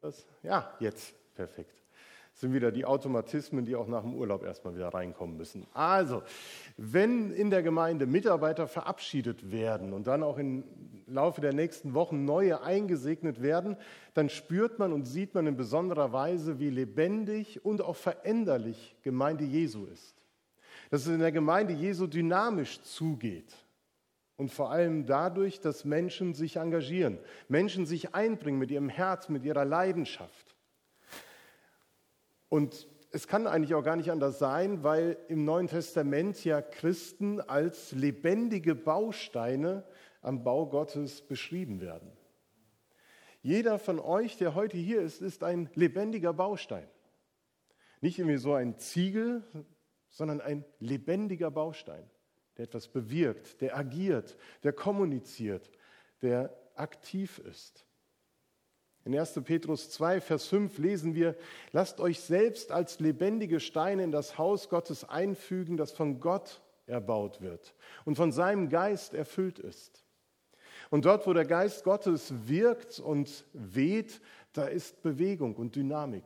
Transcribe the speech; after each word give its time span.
Das? 0.00 0.26
Ja, 0.42 0.74
jetzt. 0.80 1.14
Perfekt. 1.34 1.78
Das 2.32 2.42
sind 2.42 2.52
wieder 2.52 2.70
die 2.70 2.84
Automatismen, 2.84 3.64
die 3.64 3.74
auch 3.74 3.88
nach 3.88 4.02
dem 4.02 4.14
Urlaub 4.14 4.44
erstmal 4.44 4.74
wieder 4.74 4.88
reinkommen 4.94 5.36
müssen. 5.36 5.66
Also, 5.72 6.22
wenn 6.76 7.32
in 7.32 7.50
der 7.50 7.64
Gemeinde 7.64 8.06
Mitarbeiter 8.06 8.68
verabschiedet 8.68 9.50
werden 9.50 9.92
und 9.92 10.06
dann 10.06 10.22
auch 10.22 10.38
im 10.38 10.62
Laufe 11.08 11.40
der 11.40 11.52
nächsten 11.52 11.94
Wochen 11.94 12.24
neue 12.24 12.62
eingesegnet 12.62 13.42
werden, 13.42 13.76
dann 14.14 14.28
spürt 14.28 14.78
man 14.78 14.92
und 14.92 15.04
sieht 15.04 15.34
man 15.34 15.48
in 15.48 15.56
besonderer 15.56 16.12
Weise, 16.12 16.60
wie 16.60 16.70
lebendig 16.70 17.64
und 17.64 17.82
auch 17.82 17.96
veränderlich 17.96 18.94
Gemeinde 19.02 19.44
Jesu 19.44 19.86
ist. 19.86 20.14
Dass 20.90 21.02
es 21.02 21.08
in 21.08 21.20
der 21.20 21.32
Gemeinde 21.32 21.72
Jesu 21.72 22.06
dynamisch 22.06 22.80
zugeht. 22.82 23.52
Und 24.38 24.52
vor 24.52 24.70
allem 24.70 25.04
dadurch, 25.04 25.60
dass 25.60 25.84
Menschen 25.84 26.32
sich 26.32 26.56
engagieren, 26.56 27.18
Menschen 27.48 27.86
sich 27.86 28.14
einbringen 28.14 28.60
mit 28.60 28.70
ihrem 28.70 28.88
Herz, 28.88 29.28
mit 29.28 29.44
ihrer 29.44 29.64
Leidenschaft. 29.64 30.54
Und 32.48 32.86
es 33.10 33.26
kann 33.26 33.48
eigentlich 33.48 33.74
auch 33.74 33.82
gar 33.82 33.96
nicht 33.96 34.12
anders 34.12 34.38
sein, 34.38 34.84
weil 34.84 35.18
im 35.26 35.44
Neuen 35.44 35.66
Testament 35.66 36.44
ja 36.44 36.62
Christen 36.62 37.40
als 37.40 37.90
lebendige 37.90 38.76
Bausteine 38.76 39.82
am 40.22 40.44
Bau 40.44 40.66
Gottes 40.66 41.20
beschrieben 41.20 41.80
werden. 41.80 42.12
Jeder 43.42 43.80
von 43.80 43.98
euch, 43.98 44.36
der 44.36 44.54
heute 44.54 44.76
hier 44.76 45.02
ist, 45.02 45.20
ist 45.20 45.42
ein 45.42 45.68
lebendiger 45.74 46.32
Baustein. 46.32 46.86
Nicht 48.00 48.20
irgendwie 48.20 48.38
so 48.38 48.54
ein 48.54 48.78
Ziegel, 48.78 49.42
sondern 50.10 50.40
ein 50.40 50.64
lebendiger 50.78 51.50
Baustein 51.50 52.08
der 52.58 52.64
etwas 52.64 52.88
bewirkt, 52.88 53.60
der 53.60 53.76
agiert, 53.76 54.36
der 54.64 54.72
kommuniziert, 54.72 55.70
der 56.20 56.52
aktiv 56.74 57.38
ist. 57.38 57.84
In 59.04 59.16
1. 59.16 59.40
Petrus 59.44 59.90
2, 59.90 60.20
Vers 60.20 60.48
5 60.48 60.76
lesen 60.78 61.14
wir, 61.14 61.36
lasst 61.72 62.00
euch 62.00 62.20
selbst 62.20 62.72
als 62.72 62.98
lebendige 62.98 63.60
Steine 63.60 64.02
in 64.02 64.10
das 64.10 64.36
Haus 64.36 64.68
Gottes 64.68 65.08
einfügen, 65.08 65.76
das 65.76 65.92
von 65.92 66.20
Gott 66.20 66.60
erbaut 66.86 67.40
wird 67.40 67.74
und 68.04 68.16
von 68.16 68.32
seinem 68.32 68.68
Geist 68.68 69.14
erfüllt 69.14 69.60
ist. 69.60 70.04
Und 70.90 71.04
dort, 71.04 71.26
wo 71.26 71.32
der 71.32 71.44
Geist 71.44 71.84
Gottes 71.84 72.48
wirkt 72.48 72.98
und 72.98 73.44
weht, 73.52 74.20
da 74.52 74.66
ist 74.66 75.00
Bewegung 75.02 75.54
und 75.54 75.76
Dynamik. 75.76 76.24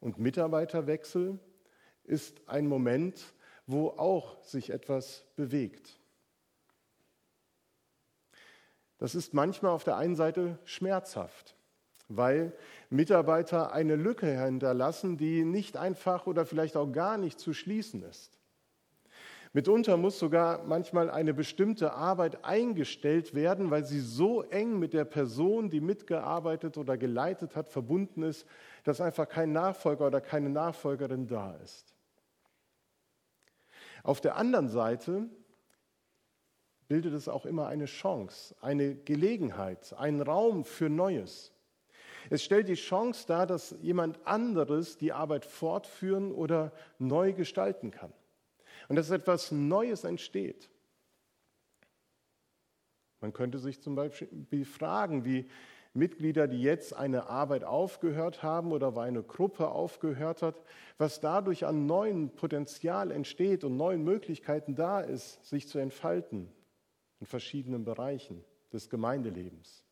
Und 0.00 0.18
Mitarbeiterwechsel 0.18 1.38
ist 2.04 2.40
ein 2.46 2.66
Moment, 2.66 3.34
wo 3.68 3.90
auch 3.90 4.42
sich 4.42 4.70
etwas 4.70 5.24
bewegt. 5.36 6.00
Das 8.96 9.14
ist 9.14 9.34
manchmal 9.34 9.72
auf 9.72 9.84
der 9.84 9.96
einen 9.96 10.16
Seite 10.16 10.58
schmerzhaft, 10.64 11.54
weil 12.08 12.52
Mitarbeiter 12.88 13.72
eine 13.72 13.94
Lücke 13.94 14.42
hinterlassen, 14.42 15.18
die 15.18 15.44
nicht 15.44 15.76
einfach 15.76 16.26
oder 16.26 16.46
vielleicht 16.46 16.76
auch 16.76 16.90
gar 16.90 17.18
nicht 17.18 17.38
zu 17.38 17.52
schließen 17.52 18.02
ist. 18.02 18.38
Mitunter 19.52 19.98
muss 19.98 20.18
sogar 20.18 20.64
manchmal 20.64 21.10
eine 21.10 21.34
bestimmte 21.34 21.92
Arbeit 21.92 22.44
eingestellt 22.44 23.34
werden, 23.34 23.70
weil 23.70 23.84
sie 23.84 24.00
so 24.00 24.42
eng 24.42 24.78
mit 24.78 24.94
der 24.94 25.04
Person, 25.04 25.68
die 25.68 25.80
mitgearbeitet 25.80 26.78
oder 26.78 26.96
geleitet 26.96 27.54
hat, 27.54 27.68
verbunden 27.68 28.22
ist, 28.22 28.46
dass 28.84 29.00
einfach 29.00 29.28
kein 29.28 29.52
Nachfolger 29.52 30.06
oder 30.06 30.20
keine 30.22 30.48
Nachfolgerin 30.48 31.26
da 31.26 31.54
ist. 31.62 31.97
Auf 34.08 34.22
der 34.22 34.36
anderen 34.36 34.70
Seite 34.70 35.28
bildet 36.88 37.12
es 37.12 37.28
auch 37.28 37.44
immer 37.44 37.66
eine 37.66 37.84
Chance, 37.84 38.56
eine 38.62 38.94
Gelegenheit, 38.94 39.92
einen 39.92 40.22
Raum 40.22 40.64
für 40.64 40.88
Neues. 40.88 41.52
Es 42.30 42.42
stellt 42.42 42.68
die 42.68 42.74
Chance 42.74 43.26
dar, 43.26 43.46
dass 43.46 43.76
jemand 43.82 44.26
anderes 44.26 44.96
die 44.96 45.12
Arbeit 45.12 45.44
fortführen 45.44 46.32
oder 46.32 46.72
neu 46.98 47.34
gestalten 47.34 47.90
kann. 47.90 48.14
Und 48.88 48.96
dass 48.96 49.10
etwas 49.10 49.52
Neues 49.52 50.04
entsteht. 50.04 50.70
Man 53.20 53.34
könnte 53.34 53.58
sich 53.58 53.82
zum 53.82 53.94
Beispiel 53.94 54.64
fragen, 54.64 55.26
wie 55.26 55.50
Mitglieder, 55.94 56.46
die 56.46 56.62
jetzt 56.62 56.94
eine 56.94 57.28
Arbeit 57.28 57.64
aufgehört 57.64 58.42
haben 58.42 58.72
oder 58.72 58.94
weil 58.94 59.08
eine 59.08 59.22
Gruppe 59.22 59.68
aufgehört 59.68 60.42
hat, 60.42 60.62
was 60.98 61.20
dadurch 61.20 61.66
an 61.66 61.86
neuen 61.86 62.30
Potenzial 62.34 63.10
entsteht 63.10 63.64
und 63.64 63.76
neuen 63.76 64.04
Möglichkeiten 64.04 64.74
da 64.74 65.00
ist, 65.00 65.44
sich 65.44 65.68
zu 65.68 65.78
entfalten 65.78 66.52
in 67.20 67.26
verschiedenen 67.26 67.84
Bereichen 67.84 68.44
des 68.72 68.90
Gemeindelebens. 68.90 69.84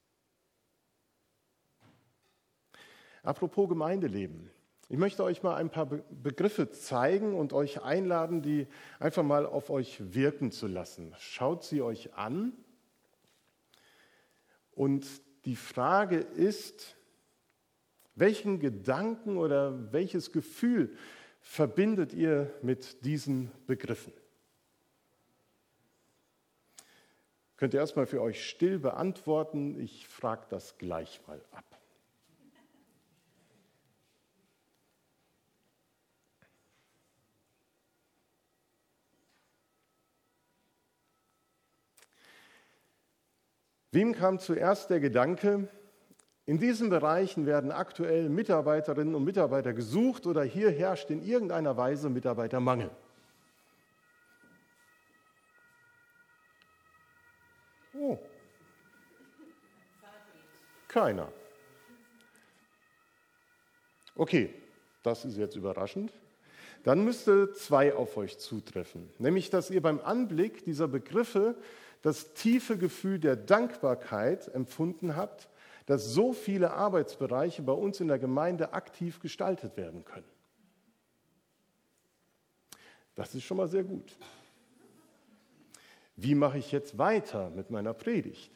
Apropos 3.22 3.68
Gemeindeleben. 3.68 4.50
Ich 4.88 4.98
möchte 4.98 5.24
euch 5.24 5.42
mal 5.42 5.56
ein 5.56 5.68
paar 5.68 5.86
Begriffe 5.86 6.70
zeigen 6.70 7.34
und 7.34 7.52
euch 7.52 7.82
einladen, 7.82 8.40
die 8.40 8.68
einfach 9.00 9.24
mal 9.24 9.44
auf 9.44 9.68
euch 9.68 10.14
wirken 10.14 10.52
zu 10.52 10.68
lassen. 10.68 11.12
Schaut 11.18 11.64
sie 11.64 11.82
euch 11.82 12.14
an 12.14 12.52
und 14.70 15.04
die 15.46 15.56
Frage 15.56 16.18
ist, 16.18 16.96
welchen 18.16 18.58
Gedanken 18.58 19.38
oder 19.38 19.92
welches 19.92 20.32
Gefühl 20.32 20.96
verbindet 21.40 22.12
ihr 22.12 22.52
mit 22.62 23.04
diesen 23.04 23.52
Begriffen? 23.66 24.12
Könnt 27.56 27.72
ihr 27.72 27.80
erstmal 27.80 28.06
für 28.06 28.20
euch 28.20 28.44
still 28.44 28.78
beantworten. 28.78 29.80
Ich 29.80 30.06
frage 30.08 30.46
das 30.50 30.76
gleich 30.76 31.20
mal 31.26 31.40
ab. 31.52 31.75
Wem 43.96 44.14
kam 44.14 44.38
zuerst 44.38 44.90
der 44.90 45.00
Gedanke, 45.00 45.68
in 46.44 46.58
diesen 46.58 46.90
Bereichen 46.90 47.46
werden 47.46 47.72
aktuell 47.72 48.28
Mitarbeiterinnen 48.28 49.14
und 49.14 49.24
Mitarbeiter 49.24 49.72
gesucht 49.72 50.26
oder 50.26 50.42
hier 50.42 50.70
herrscht 50.70 51.08
in 51.08 51.22
irgendeiner 51.22 51.78
Weise 51.78 52.10
Mitarbeitermangel? 52.10 52.90
Oh. 57.98 58.18
Keiner. 60.88 61.32
Okay, 64.14 64.52
das 65.04 65.24
ist 65.24 65.38
jetzt 65.38 65.56
überraschend. 65.56 66.12
Dann 66.84 67.02
müsste 67.02 67.50
zwei 67.54 67.94
auf 67.94 68.18
euch 68.18 68.36
zutreffen, 68.36 69.08
nämlich 69.18 69.48
dass 69.48 69.70
ihr 69.70 69.80
beim 69.80 70.00
Anblick 70.00 70.66
dieser 70.66 70.86
Begriffe 70.86 71.56
das 72.06 72.34
tiefe 72.34 72.78
Gefühl 72.78 73.18
der 73.18 73.34
Dankbarkeit 73.34 74.46
empfunden 74.54 75.16
habt, 75.16 75.48
dass 75.86 76.04
so 76.04 76.32
viele 76.32 76.70
Arbeitsbereiche 76.70 77.62
bei 77.62 77.72
uns 77.72 77.98
in 77.98 78.06
der 78.06 78.20
Gemeinde 78.20 78.72
aktiv 78.74 79.18
gestaltet 79.18 79.76
werden 79.76 80.04
können. 80.04 80.28
Das 83.16 83.34
ist 83.34 83.42
schon 83.42 83.56
mal 83.56 83.66
sehr 83.66 83.82
gut. 83.82 84.16
Wie 86.14 86.36
mache 86.36 86.58
ich 86.58 86.70
jetzt 86.70 86.96
weiter 86.96 87.50
mit 87.50 87.72
meiner 87.72 87.92
Predigt? 87.92 88.52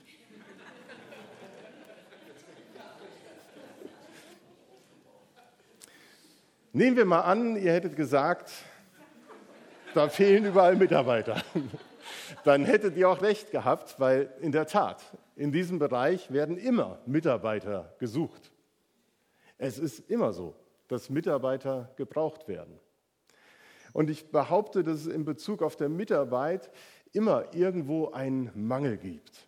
Nehmen 6.73 6.97
wir 6.97 7.05
mal 7.05 7.23
an, 7.23 7.57
ihr 7.57 7.73
hättet 7.73 7.97
gesagt, 7.97 8.53
da 9.93 10.09
fehlen 10.09 10.45
überall 10.45 10.77
Mitarbeiter 10.77 11.43
dann 12.45 12.65
hättet 12.65 12.97
ihr 12.97 13.09
auch 13.09 13.23
recht 13.23 13.51
gehabt, 13.51 13.99
weil 13.99 14.33
in 14.41 14.53
der 14.53 14.67
Tat, 14.67 15.03
in 15.37 15.53
diesem 15.53 15.79
Bereich 15.79 16.33
werden 16.33 16.57
immer 16.57 16.99
Mitarbeiter 17.07 17.95
gesucht. 17.99 18.53
Es 19.59 19.79
ist 19.79 20.11
immer 20.11 20.33
so, 20.33 20.55
dass 20.89 21.11
Mitarbeiter 21.11 21.91
gebraucht 21.97 22.49
werden. 22.49 22.79
Und 23.93 24.11
ich 24.11 24.31
behaupte, 24.31 24.85
dass 24.85 25.01
es 25.01 25.07
in 25.07 25.25
Bezug 25.25 25.63
auf 25.63 25.77
der 25.77 25.89
Mitarbeit 25.89 26.71
immer 27.13 27.55
irgendwo 27.55 28.11
einen 28.11 28.51
Mangel 28.55 28.97
gibt. 28.97 29.47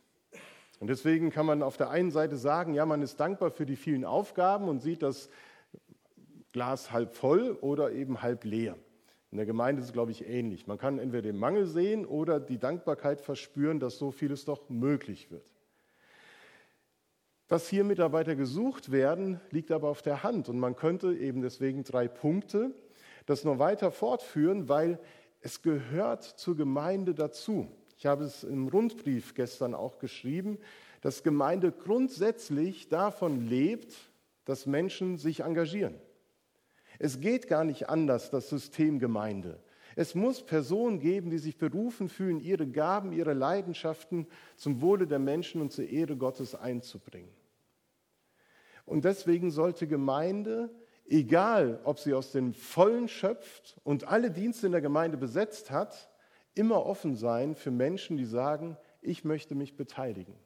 Und 0.81 0.88
deswegen 0.88 1.31
kann 1.31 1.46
man 1.46 1.62
auf 1.62 1.76
der 1.76 1.90
einen 1.90 2.11
Seite 2.11 2.37
sagen, 2.37 2.75
ja, 2.75 2.84
man 2.84 3.02
ist 3.02 3.20
dankbar 3.20 3.52
für 3.52 3.67
die 3.67 3.76
vielen 3.76 4.05
Aufgaben 4.05 4.69
und 4.69 4.81
sieht 4.81 5.02
das 5.02 5.31
Glas 6.52 6.90
halb 6.90 7.14
voll 7.14 7.56
oder 7.61 7.93
eben 7.93 8.20
halb 8.20 8.44
leer. 8.44 8.76
In 9.32 9.38
der 9.38 9.46
Gemeinde 9.46 9.81
ist 9.81 9.88
es, 9.88 9.93
glaube 9.94 10.11
ich, 10.11 10.29
ähnlich. 10.29 10.67
Man 10.67 10.76
kann 10.76 10.99
entweder 10.99 11.23
den 11.23 11.38
Mangel 11.38 11.67
sehen 11.67 12.05
oder 12.05 12.38
die 12.38 12.58
Dankbarkeit 12.58 13.19
verspüren, 13.23 13.81
dass 13.81 13.96
so 13.96 14.11
vieles 14.11 14.44
doch 14.44 14.69
möglich 14.69 15.31
wird. 15.31 15.46
Dass 17.49 17.67
hier 17.67 17.82
Mitarbeiter 17.82 18.37
gesucht 18.37 18.93
werden, 18.93 19.40
liegt 19.50 19.70
aber 19.73 19.88
auf 19.88 20.02
der 20.02 20.23
Hand. 20.23 20.50
Und 20.50 20.58
man 20.58 20.76
könnte 20.76 21.14
eben 21.14 21.40
deswegen 21.40 21.82
drei 21.82 22.08
Punkte 22.08 22.75
das 23.25 23.43
noch 23.43 23.58
weiter 23.58 23.90
fortführen, 23.90 24.69
weil 24.69 24.99
es 25.40 25.62
gehört 25.62 26.25
zur 26.25 26.55
Gemeinde 26.55 27.14
dazu. 27.14 27.69
Ich 27.96 28.05
habe 28.05 28.25
es 28.25 28.44
im 28.44 28.69
Rundbrief 28.69 29.32
gestern 29.32 29.75
auch 29.75 29.99
geschrieben, 29.99 30.58
dass 31.00 31.23
Gemeinde 31.23 31.73
grundsätzlich 31.73 32.90
davon 32.90 33.46
lebt, 33.46 33.94
dass 34.44 34.67
Menschen 34.67 35.17
sich 35.17 35.40
engagieren. 35.40 35.94
Es 37.03 37.19
geht 37.19 37.49
gar 37.49 37.65
nicht 37.65 37.89
anders, 37.89 38.31
das 38.31 38.49
System 38.49 39.01
Gemeinde. 39.01 39.59
Es 39.97 40.15
muss 40.15 40.47
Personen 40.47 41.01
geben, 41.01 41.31
die 41.31 41.39
sich 41.39 41.59
berufen 41.59 42.09
fühlen, 42.09 42.39
ihre 42.39 42.65
Gaben, 42.69 43.13
ihre 43.13 43.33
Leidenschaften 43.33 44.29
zum 44.55 44.81
Wohle 44.81 45.09
der 45.09 45.19
Menschen 45.19 45.61
und 45.61 45.73
zur 45.73 45.89
Ehre 45.89 46.17
Gottes 46.17 46.55
einzubringen. 46.55 47.35
Und 48.87 49.05
deswegen 49.05 49.51
sollte 49.51 49.89
Gemeinde, 49.89 50.71
egal 51.05 51.81
ob 51.83 51.99
sie 51.99 52.15
aus 52.15 52.31
dem 52.31 52.55
Vollen 52.55 53.09
schöpft 53.09 53.81
und 53.83 54.07
alle 54.07 54.31
Dienste 54.31 54.67
in 54.67 54.73
der 54.73 54.81
Gemeinde 54.81 55.17
besetzt 55.17 55.73
hat, 55.73 56.09
immer 56.55 56.87
offen 56.87 57.17
sein 57.17 57.57
für 57.57 57.73
Menschen, 57.73 58.17
die 58.17 58.27
sagen, 58.27 58.77
ich 59.01 59.25
möchte 59.25 59.57
mich 59.57 59.75
beteiligen. 59.75 60.37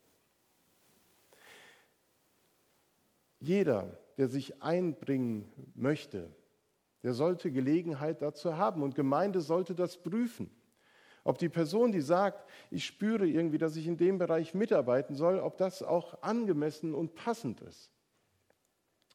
Jeder, 3.41 3.99
der 4.17 4.29
sich 4.29 4.63
einbringen 4.63 5.53
möchte, 5.75 6.31
der 7.07 7.15
sollte 7.15 7.53
Gelegenheit 7.53 8.21
dazu 8.21 8.57
haben 8.57 8.83
und 8.83 8.97
Gemeinde 8.97 9.41
sollte 9.41 9.77
das 9.77 9.97
prüfen. 9.97 10.51
Ob 11.23 11.39
die 11.39 11.49
Person, 11.49 11.93
die 11.93 12.01
sagt, 12.01 12.45
ich 12.69 12.85
spüre 12.85 13.29
irgendwie, 13.29 13.59
dass 13.59 13.77
ich 13.77 13.87
in 13.87 13.97
dem 13.97 14.19
Bereich 14.19 14.55
mitarbeiten 14.55 15.15
soll, 15.15 15.39
ob 15.39 15.57
das 15.57 15.85
auch 15.85 16.21
angemessen 16.25 16.97
und 16.97 17.15
passend 17.15 17.61
ist. 17.61 17.93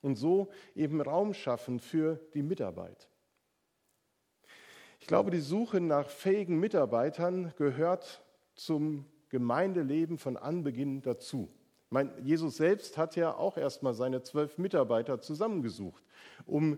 Und 0.02 0.16
so 0.16 0.50
eben 0.74 1.02
Raum 1.02 1.34
schaffen 1.34 1.82
für 1.82 2.18
die 2.34 2.44
Mitarbeit. 2.44 3.10
Ich 5.02 5.08
glaube, 5.08 5.30
die 5.30 5.42
Suche 5.42 5.82
nach 5.82 6.08
fähigen 6.08 6.62
Mitarbeitern 6.62 7.54
gehört 7.58 8.24
zum 8.56 9.06
Gemeindeleben 9.28 10.18
von 10.18 10.38
Anbeginn 10.38 11.02
dazu. 11.02 11.50
Mein, 11.90 12.10
Jesus 12.24 12.56
selbst 12.56 12.98
hat 12.98 13.18
ja 13.18 13.36
auch 13.36 13.58
erstmal 13.58 13.94
seine 13.94 14.24
zwölf 14.24 14.58
Mitarbeiter 14.58 15.20
zusammengesucht, 15.20 16.02
um 16.46 16.78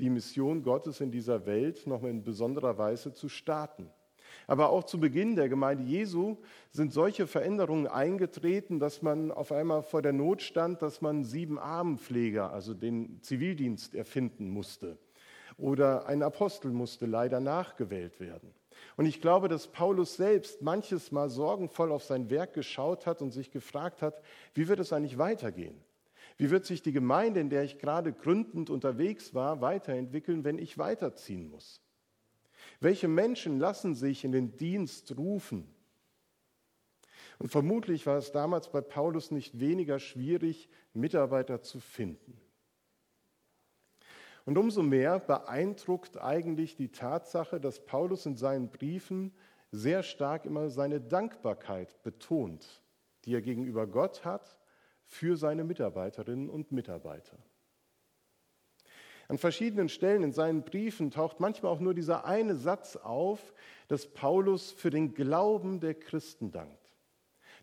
die 0.00 0.10
Mission 0.10 0.62
Gottes 0.62 1.00
in 1.00 1.10
dieser 1.10 1.46
Welt 1.46 1.86
noch 1.86 2.02
in 2.02 2.24
besonderer 2.24 2.76
Weise 2.78 3.12
zu 3.12 3.28
starten. 3.28 3.90
Aber 4.46 4.70
auch 4.70 4.84
zu 4.84 4.98
Beginn 4.98 5.36
der 5.36 5.48
Gemeinde 5.48 5.84
Jesu 5.84 6.36
sind 6.70 6.92
solche 6.92 7.26
Veränderungen 7.26 7.86
eingetreten, 7.86 8.78
dass 8.78 9.02
man 9.02 9.30
auf 9.30 9.52
einmal 9.52 9.82
vor 9.82 10.02
der 10.02 10.12
Not 10.12 10.42
stand, 10.42 10.82
dass 10.82 11.00
man 11.00 11.24
sieben 11.24 11.58
Armenpfleger, 11.58 12.52
also 12.52 12.74
den 12.74 13.22
Zivildienst, 13.22 13.94
erfinden 13.94 14.50
musste 14.50 14.98
oder 15.60 16.06
ein 16.06 16.22
Apostel 16.22 16.72
musste 16.72 17.06
leider 17.06 17.40
nachgewählt 17.40 18.18
werden. 18.18 18.52
Und 18.96 19.06
ich 19.06 19.20
glaube, 19.20 19.48
dass 19.48 19.66
Paulus 19.66 20.16
selbst 20.16 20.62
manches 20.62 21.12
Mal 21.12 21.28
sorgenvoll 21.28 21.92
auf 21.92 22.02
sein 22.02 22.30
Werk 22.30 22.54
geschaut 22.54 23.06
hat 23.06 23.20
und 23.20 23.30
sich 23.30 23.50
gefragt 23.50 24.00
hat, 24.02 24.22
wie 24.54 24.68
wird 24.68 24.80
es 24.80 24.92
eigentlich 24.92 25.18
weitergehen? 25.18 25.78
Wie 26.40 26.50
wird 26.50 26.64
sich 26.64 26.80
die 26.80 26.92
Gemeinde, 26.92 27.38
in 27.38 27.50
der 27.50 27.64
ich 27.64 27.78
gerade 27.78 28.14
gründend 28.14 28.70
unterwegs 28.70 29.34
war, 29.34 29.60
weiterentwickeln, 29.60 30.42
wenn 30.42 30.58
ich 30.58 30.78
weiterziehen 30.78 31.50
muss? 31.50 31.82
Welche 32.80 33.08
Menschen 33.08 33.58
lassen 33.58 33.94
sich 33.94 34.24
in 34.24 34.32
den 34.32 34.56
Dienst 34.56 35.14
rufen? 35.18 35.68
Und 37.40 37.50
vermutlich 37.50 38.06
war 38.06 38.16
es 38.16 38.32
damals 38.32 38.72
bei 38.72 38.80
Paulus 38.80 39.30
nicht 39.30 39.60
weniger 39.60 39.98
schwierig, 39.98 40.70
Mitarbeiter 40.94 41.60
zu 41.60 41.78
finden. 41.78 42.40
Und 44.46 44.56
umso 44.56 44.82
mehr 44.82 45.18
beeindruckt 45.18 46.16
eigentlich 46.16 46.74
die 46.74 46.90
Tatsache, 46.90 47.60
dass 47.60 47.84
Paulus 47.84 48.24
in 48.24 48.38
seinen 48.38 48.70
Briefen 48.70 49.34
sehr 49.72 50.02
stark 50.02 50.46
immer 50.46 50.70
seine 50.70 51.02
Dankbarkeit 51.02 52.02
betont, 52.02 52.82
die 53.26 53.34
er 53.34 53.42
gegenüber 53.42 53.86
Gott 53.86 54.24
hat 54.24 54.59
für 55.10 55.36
seine 55.36 55.64
Mitarbeiterinnen 55.64 56.48
und 56.48 56.70
Mitarbeiter. 56.70 57.36
An 59.26 59.38
verschiedenen 59.38 59.88
Stellen 59.88 60.22
in 60.22 60.32
seinen 60.32 60.62
Briefen 60.62 61.10
taucht 61.10 61.40
manchmal 61.40 61.72
auch 61.72 61.80
nur 61.80 61.94
dieser 61.94 62.24
eine 62.24 62.54
Satz 62.54 62.96
auf, 62.96 63.52
dass 63.88 64.06
Paulus 64.06 64.70
für 64.70 64.90
den 64.90 65.12
Glauben 65.12 65.80
der 65.80 65.94
Christen 65.94 66.52
dankt. 66.52 66.94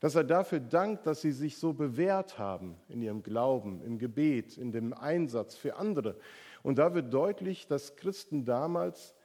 Dass 0.01 0.15
er 0.15 0.25
dafür 0.25 0.59
dankt, 0.59 1.07
dass 1.07 1.21
sie 1.21 1.31
sich 1.31 1.57
so 1.57 1.73
bewährt 1.73 2.37
haben 2.37 2.75
in 2.89 3.01
ihrem 3.01 3.23
Glauben, 3.23 3.81
im 3.81 3.97
Gebet, 3.97 4.57
in 4.57 4.71
dem 4.71 4.93
Einsatz 4.93 5.55
für 5.55 5.77
andere, 5.77 6.17
und 6.63 6.79
da 6.79 6.93
wird 6.93 7.13
deutlich, 7.13 7.67
dass 7.67 7.95
Christen 7.95 8.43
damals 8.43 9.15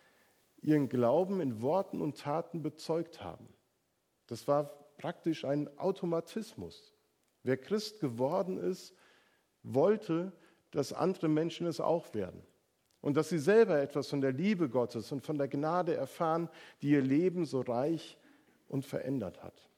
ihren 0.61 0.89
Glauben 0.89 1.41
in 1.41 1.61
Worten 1.61 2.01
und 2.01 2.19
Taten 2.19 2.63
bezeugt 2.63 3.21
haben. 3.21 3.49
Das 4.29 4.47
war 4.47 4.65
praktisch 4.97 5.45
ein 5.45 5.69
Automatismus. 5.77 6.95
Wer 7.43 7.57
Christ 7.57 8.01
geworden 8.01 8.59
ist, 8.59 8.95
wollte, 9.63 10.33
dass 10.71 10.93
andere 10.93 11.29
Menschen 11.29 11.67
es 11.67 11.81
auch 11.81 12.15
werden. 12.15 12.43
Und 13.01 13.17
dass 13.17 13.29
sie 13.29 13.39
selber 13.39 13.81
etwas 13.81 14.09
von 14.09 14.21
der 14.21 14.33
Liebe 14.33 14.69
Gottes 14.69 15.11
und 15.11 15.23
von 15.23 15.37
der 15.37 15.49
Gnade 15.49 15.95
erfahren, 15.95 16.49
die 16.83 16.91
ihr 16.91 17.03
Leben 17.03 17.45
so 17.45 17.61
reich 17.61 18.17
und 18.69 18.87
verändert 18.87 19.43
hat. 19.43 19.69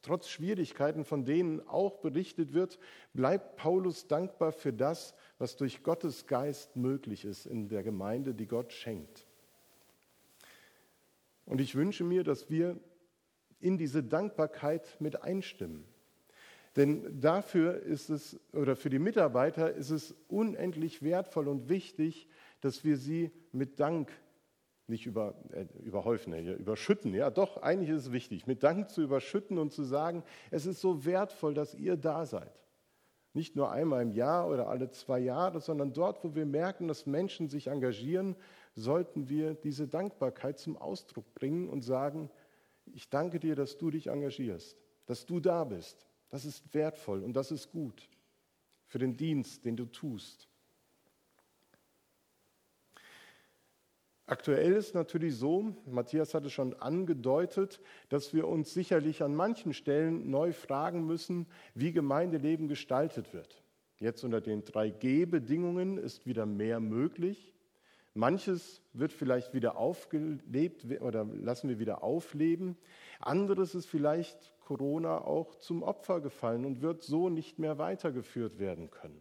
Trotz 0.00 0.28
Schwierigkeiten, 0.28 1.04
von 1.04 1.24
denen 1.24 1.66
auch 1.66 1.96
berichtet 1.96 2.52
wird, 2.52 2.78
bleibt 3.14 3.56
Paulus 3.56 4.06
dankbar 4.06 4.52
für 4.52 4.72
das, 4.72 5.14
was 5.38 5.56
durch 5.56 5.82
Gottes 5.82 6.26
Geist 6.26 6.76
möglich 6.76 7.24
ist 7.24 7.46
in 7.46 7.68
der 7.68 7.82
Gemeinde, 7.82 8.34
die 8.34 8.46
Gott 8.46 8.72
schenkt. 8.72 9.26
Und 11.46 11.60
ich 11.60 11.74
wünsche 11.74 12.04
mir, 12.04 12.22
dass 12.22 12.50
wir 12.50 12.78
in 13.64 13.78
diese 13.78 14.02
Dankbarkeit 14.02 14.96
mit 15.00 15.22
einstimmen. 15.22 15.84
Denn 16.76 17.20
dafür 17.20 17.80
ist 17.80 18.10
es, 18.10 18.38
oder 18.52 18.76
für 18.76 18.90
die 18.90 18.98
Mitarbeiter 18.98 19.72
ist 19.72 19.90
es 19.90 20.14
unendlich 20.28 21.02
wertvoll 21.02 21.48
und 21.48 21.68
wichtig, 21.68 22.28
dass 22.60 22.84
wir 22.84 22.98
sie 22.98 23.30
mit 23.52 23.80
Dank 23.80 24.10
nicht 24.86 25.06
über, 25.06 25.34
äh, 25.52 25.64
überhäufen, 25.82 26.34
äh, 26.34 26.52
überschütten. 26.52 27.14
Ja, 27.14 27.30
doch, 27.30 27.62
eigentlich 27.62 27.88
ist 27.88 28.06
es 28.06 28.12
wichtig, 28.12 28.46
mit 28.46 28.62
Dank 28.62 28.90
zu 28.90 29.02
überschütten 29.02 29.56
und 29.56 29.72
zu 29.72 29.82
sagen, 29.82 30.24
es 30.50 30.66
ist 30.66 30.82
so 30.82 31.06
wertvoll, 31.06 31.54
dass 31.54 31.74
ihr 31.74 31.96
da 31.96 32.26
seid. 32.26 32.52
Nicht 33.32 33.56
nur 33.56 33.70
einmal 33.72 34.02
im 34.02 34.12
Jahr 34.12 34.48
oder 34.48 34.68
alle 34.68 34.90
zwei 34.90 35.20
Jahre, 35.20 35.60
sondern 35.60 35.92
dort, 35.92 36.22
wo 36.22 36.34
wir 36.34 36.44
merken, 36.44 36.86
dass 36.86 37.06
Menschen 37.06 37.48
sich 37.48 37.68
engagieren, 37.68 38.36
sollten 38.74 39.28
wir 39.28 39.54
diese 39.54 39.88
Dankbarkeit 39.88 40.58
zum 40.58 40.76
Ausdruck 40.76 41.34
bringen 41.34 41.68
und 41.68 41.82
sagen, 41.82 42.30
ich 42.94 43.08
danke 43.10 43.40
dir, 43.40 43.56
dass 43.56 43.76
du 43.76 43.90
dich 43.90 44.06
engagierst, 44.06 44.76
dass 45.06 45.26
du 45.26 45.40
da 45.40 45.64
bist. 45.64 46.06
Das 46.30 46.44
ist 46.44 46.72
wertvoll 46.72 47.22
und 47.22 47.34
das 47.34 47.50
ist 47.50 47.70
gut 47.70 48.08
für 48.86 48.98
den 48.98 49.16
Dienst, 49.16 49.64
den 49.64 49.76
du 49.76 49.86
tust. 49.86 50.48
Aktuell 54.26 54.72
ist 54.72 54.94
natürlich 54.94 55.36
so, 55.36 55.76
Matthias 55.84 56.32
hat 56.32 56.46
es 56.46 56.52
schon 56.52 56.74
angedeutet, 56.74 57.80
dass 58.08 58.32
wir 58.32 58.48
uns 58.48 58.72
sicherlich 58.72 59.22
an 59.22 59.34
manchen 59.34 59.74
Stellen 59.74 60.30
neu 60.30 60.52
fragen 60.52 61.04
müssen, 61.04 61.46
wie 61.74 61.92
Gemeindeleben 61.92 62.68
gestaltet 62.68 63.34
wird. 63.34 63.62
Jetzt 63.98 64.24
unter 64.24 64.40
den 64.40 64.64
3G-Bedingungen 64.64 65.98
ist 65.98 66.24
wieder 66.24 66.46
mehr 66.46 66.80
möglich. 66.80 67.53
Manches 68.14 68.80
wird 68.92 69.12
vielleicht 69.12 69.54
wieder 69.54 69.76
aufgelebt 69.76 70.86
oder 71.00 71.24
lassen 71.24 71.68
wir 71.68 71.80
wieder 71.80 72.04
aufleben. 72.04 72.76
Anderes 73.18 73.74
ist 73.74 73.86
vielleicht 73.86 74.54
Corona 74.60 75.18
auch 75.18 75.56
zum 75.56 75.82
Opfer 75.82 76.20
gefallen 76.20 76.64
und 76.64 76.80
wird 76.80 77.02
so 77.02 77.28
nicht 77.28 77.58
mehr 77.58 77.78
weitergeführt 77.78 78.58
werden 78.58 78.90
können. 78.90 79.20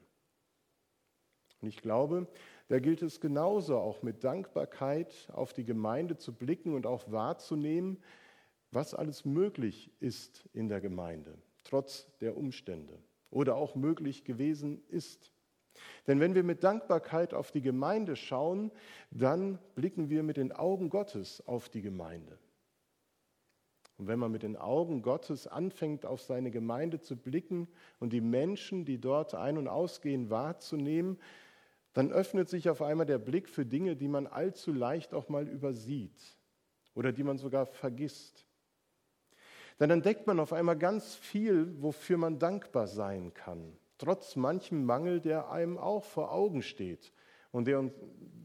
Und 1.62 1.70
ich 1.70 1.82
glaube, 1.82 2.28
da 2.68 2.80
gilt 2.80 3.02
es 3.02 3.20
genauso 3.20 3.78
auch 3.78 4.04
mit 4.04 4.24
Dankbarkeit 4.24 5.30
auf 5.34 5.54
die 5.54 5.66
Gemeinde 5.66 6.18
zu 6.18 6.34
blicken 6.34 6.74
und 6.76 6.86
auch 6.86 7.12
wahrzunehmen, 7.12 7.98
was 8.72 8.94
alles 8.94 9.26
möglich 9.26 9.92
ist 10.00 10.48
in 10.54 10.70
der 10.70 10.82
Gemeinde, 10.82 11.38
trotz 11.64 12.16
der 12.20 12.38
Umstände 12.38 13.00
oder 13.30 13.56
auch 13.56 13.76
möglich 13.76 14.24
gewesen 14.24 14.84
ist. 14.88 15.33
Denn 16.08 16.20
wenn 16.20 16.36
wir 16.36 16.44
mit 16.44 16.64
Dankbarkeit 16.64 17.34
auf 17.34 17.52
die 17.52 17.62
Gemeinde 17.62 18.16
schauen, 18.16 18.72
dann 19.12 19.60
blicken 19.76 20.10
wir 20.10 20.24
mit 20.24 20.38
den 20.38 20.52
Augen 20.52 20.90
Gottes 20.90 21.46
auf 21.48 21.70
die 21.70 21.82
Gemeinde. 21.82 22.38
Und 23.98 24.08
wenn 24.08 24.20
man 24.20 24.32
mit 24.32 24.44
den 24.44 24.58
Augen 24.58 25.02
Gottes 25.02 25.48
anfängt, 25.48 26.06
auf 26.06 26.22
seine 26.22 26.52
Gemeinde 26.52 27.00
zu 27.00 27.16
blicken 27.16 27.68
und 28.00 28.12
die 28.12 28.22
Menschen, 28.22 28.86
die 28.86 29.00
dort 29.00 29.36
ein- 29.36 29.58
und 29.58 29.68
ausgehen, 29.68 30.30
wahrzunehmen, 30.30 31.20
dann 31.94 32.12
öffnet 32.12 32.50
sich 32.50 32.70
auf 32.70 32.82
einmal 32.82 33.06
der 33.06 33.20
Blick 33.20 33.48
für 33.48 33.66
Dinge, 33.66 33.96
die 33.96 34.08
man 34.08 34.26
allzu 34.26 34.74
leicht 34.74 35.14
auch 35.14 35.30
mal 35.30 35.48
übersieht 35.48 36.20
oder 36.96 37.12
die 37.12 37.24
man 37.24 37.38
sogar 37.38 37.68
vergisst. 37.68 38.48
Dann 39.78 39.92
entdeckt 39.92 40.28
man 40.28 40.40
auf 40.40 40.54
einmal 40.54 40.78
ganz 40.78 41.16
viel, 41.16 41.82
wofür 41.82 42.18
man 42.18 42.40
dankbar 42.40 42.88
sein 42.88 43.34
kann, 43.34 43.78
trotz 44.04 44.36
manchem 44.36 44.84
Mangel, 44.86 45.22
der 45.22 45.50
einem 45.50 45.78
auch 45.78 46.04
vor 46.04 46.32
Augen 46.32 46.62
steht 46.62 47.14
und 47.52 47.66
der 47.66 47.80
uns 47.80 47.94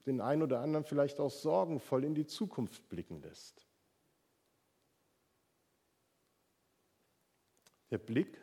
den 0.07 0.21
einen 0.21 0.43
oder 0.43 0.61
anderen 0.61 0.85
vielleicht 0.85 1.19
auch 1.19 1.31
sorgenvoll 1.31 2.05
in 2.05 2.15
die 2.15 2.27
Zukunft 2.27 2.88
blicken 2.88 3.21
lässt. 3.21 3.67
Der 7.91 7.99
Blick 7.99 8.41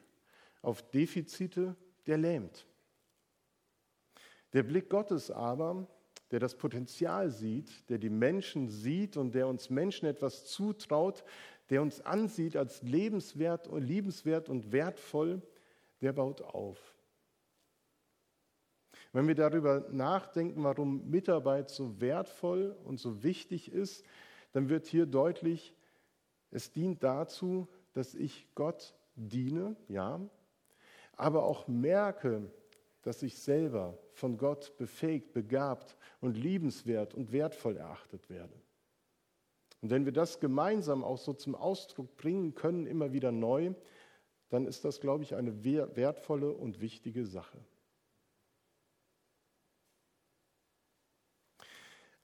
auf 0.62 0.82
Defizite, 0.92 1.76
der 2.06 2.18
lähmt. 2.18 2.66
Der 4.54 4.64
Blick 4.64 4.90
Gottes 4.90 5.32
aber, 5.32 5.88
der 6.32 6.40
das 6.40 6.58
Potenzial 6.58 7.30
sieht, 7.30 7.90
der 7.90 7.98
die 7.98 8.10
Menschen 8.10 8.68
sieht 8.68 9.16
und 9.16 9.36
der 9.36 9.48
uns 9.48 9.70
Menschen 9.70 10.08
etwas 10.08 10.46
zutraut, 10.46 11.24
der 11.70 11.82
uns 11.82 12.02
ansieht 12.02 12.58
als 12.58 12.82
lebenswert 12.82 13.68
und 13.68 13.84
liebenswert 13.84 14.50
und 14.50 14.72
wertvoll, 14.72 15.42
der 16.02 16.14
baut 16.14 16.42
auf. 16.42 16.96
Wenn 19.16 19.30
wir 19.30 19.36
darüber 19.36 19.88
nachdenken, 19.92 20.66
warum 20.66 21.10
Mitarbeit 21.10 21.70
so 21.70 22.02
wertvoll 22.02 22.76
und 22.84 23.00
so 23.00 23.24
wichtig 23.24 23.72
ist, 23.72 24.04
dann 24.52 24.68
wird 24.68 24.88
hier 24.88 25.06
deutlich, 25.06 25.74
es 26.52 26.74
dient 26.74 27.02
dazu, 27.02 27.70
dass 27.94 28.14
ich 28.14 28.46
Gott 28.56 28.94
diene, 29.16 29.78
ja, 29.88 30.20
aber 31.16 31.46
auch 31.46 31.66
merke, 31.70 32.52
dass 33.04 33.24
ich 33.24 33.40
selber 33.40 33.98
von 34.12 34.38
Gott 34.38 34.76
befähigt, 34.78 35.32
begabt 35.32 35.96
und 36.20 36.36
liebenswert 36.36 37.14
und 37.14 37.32
wertvoll 37.32 37.78
erachtet 37.78 38.30
werde. 38.30 38.60
Und 39.82 39.92
wenn 39.92 40.04
wir 40.04 40.12
das 40.12 40.42
gemeinsam 40.42 41.06
auch 41.06 41.20
so 41.20 41.32
zum 41.32 41.56
Ausdruck 41.56 42.18
bringen 42.18 42.54
können, 42.54 42.86
immer 42.86 43.14
wieder 43.14 43.32
neu, 43.32 43.76
dann 44.50 44.66
ist 44.68 44.84
das, 44.84 45.00
glaube 45.00 45.24
ich, 45.24 45.36
eine 45.36 45.64
wertvolle 45.64 46.52
und 46.52 46.82
wichtige 46.82 47.26
Sache. 47.26 47.60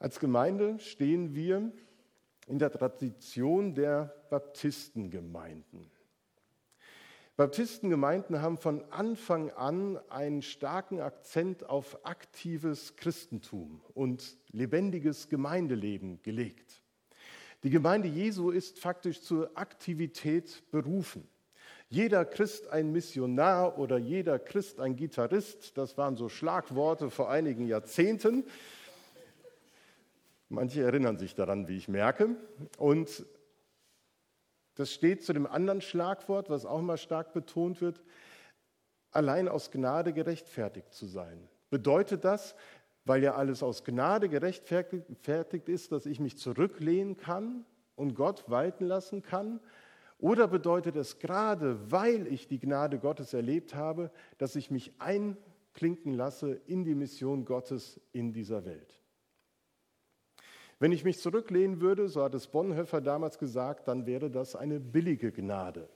Als 0.02 0.20
Gemeinde 0.20 0.80
stehen 0.80 1.36
wir 1.36 1.72
in 2.48 2.58
der 2.58 2.72
Tradition 2.72 3.76
der 3.76 4.12
Baptistengemeinden. 4.32 5.92
Baptistengemeinden 7.38 8.42
haben 8.42 8.58
von 8.58 8.84
Anfang 8.92 9.52
an 9.52 10.00
einen 10.10 10.42
starken 10.42 11.02
Akzent 11.02 11.70
auf 11.70 12.04
aktives 12.04 12.96
Christentum 12.96 13.80
und 13.94 14.40
lebendiges 14.50 15.30
Gemeindeleben 15.30 16.20
gelegt. 16.24 16.82
Die 17.62 17.70
Gemeinde 17.70 18.08
Jesu 18.08 18.50
ist 18.50 18.80
faktisch 18.80 19.22
zur 19.22 19.52
Aktivität 19.54 20.64
berufen. 20.72 21.28
Jeder 21.90 22.26
Christ 22.26 22.70
ein 22.70 22.92
Missionar 22.92 23.78
oder 23.78 24.00
jeder 24.00 24.40
Christ 24.40 24.80
ein 24.80 24.96
Gitarrist, 24.96 25.78
das 25.78 25.96
waren 25.96 26.16
so 26.16 26.28
Schlagworte 26.28 27.12
vor 27.12 27.30
einigen 27.30 27.68
Jahrzehnten. 27.68 28.46
Manche 30.52 30.84
erinnern 30.84 31.18
sich 31.18 31.34
daran, 31.34 31.70
wie 31.70 31.78
ich 31.78 31.88
merke. 31.88 32.36
Und 32.78 33.26
das 34.76 34.92
steht 34.92 35.24
zu 35.24 35.32
dem 35.32 35.48
anderen 35.48 35.80
Schlagwort, 35.80 36.50
was 36.50 36.66
auch 36.66 36.80
immer 36.80 36.98
stark 36.98 37.32
betont 37.32 37.80
wird, 37.80 38.04
allein 39.12 39.48
aus 39.48 39.72
Gnade 39.72 40.12
gerechtfertigt 40.12 40.92
zu 40.92 41.06
sein. 41.06 41.48
Bedeutet 41.70 42.26
das, 42.26 42.54
weil 43.06 43.24
ja 43.24 43.36
alles 43.36 43.64
aus 43.64 43.86
Gnade 43.86 44.28
gerechtfertigt 44.28 45.70
ist, 45.70 45.94
dass 45.94 46.06
ich 46.06 46.20
mich 46.20 46.38
zurücklehnen 46.38 47.16
kann 47.16 47.66
und 47.96 48.14
Gott 48.14 48.50
walten 48.50 48.84
lassen 48.84 49.22
kann? 49.22 49.62
Oder 50.18 50.50
bedeutet 50.50 50.98
es 50.98 51.20
gerade, 51.20 51.90
weil 51.90 52.28
ich 52.28 52.50
die 52.50 52.60
Gnade 52.60 53.00
Gottes 53.00 53.34
erlebt 53.34 53.74
habe, 53.74 54.12
dass 54.38 54.58
ich 54.58 54.70
mich 54.70 54.92
einklinken 55.00 56.14
lasse 56.14 56.60
in 56.66 56.84
die 56.84 56.96
Mission 56.96 57.46
Gottes 57.46 58.02
in 58.12 58.34
dieser 58.34 58.66
Welt? 58.66 59.01
Wenn 60.82 60.92
ich 60.92 61.04
mich 61.04 61.20
zurücklehnen 61.20 61.80
würde, 61.80 62.10
so 62.10 62.24
hat 62.24 62.34
es 62.34 62.48
Bonhoeffer 62.48 63.02
damals 63.02 63.38
gesagt, 63.38 63.88
dann 63.88 64.08
wäre 64.08 64.32
das 64.32 64.56
eine 64.56 64.80
billige 64.80 65.32
Gnade. 65.32 65.88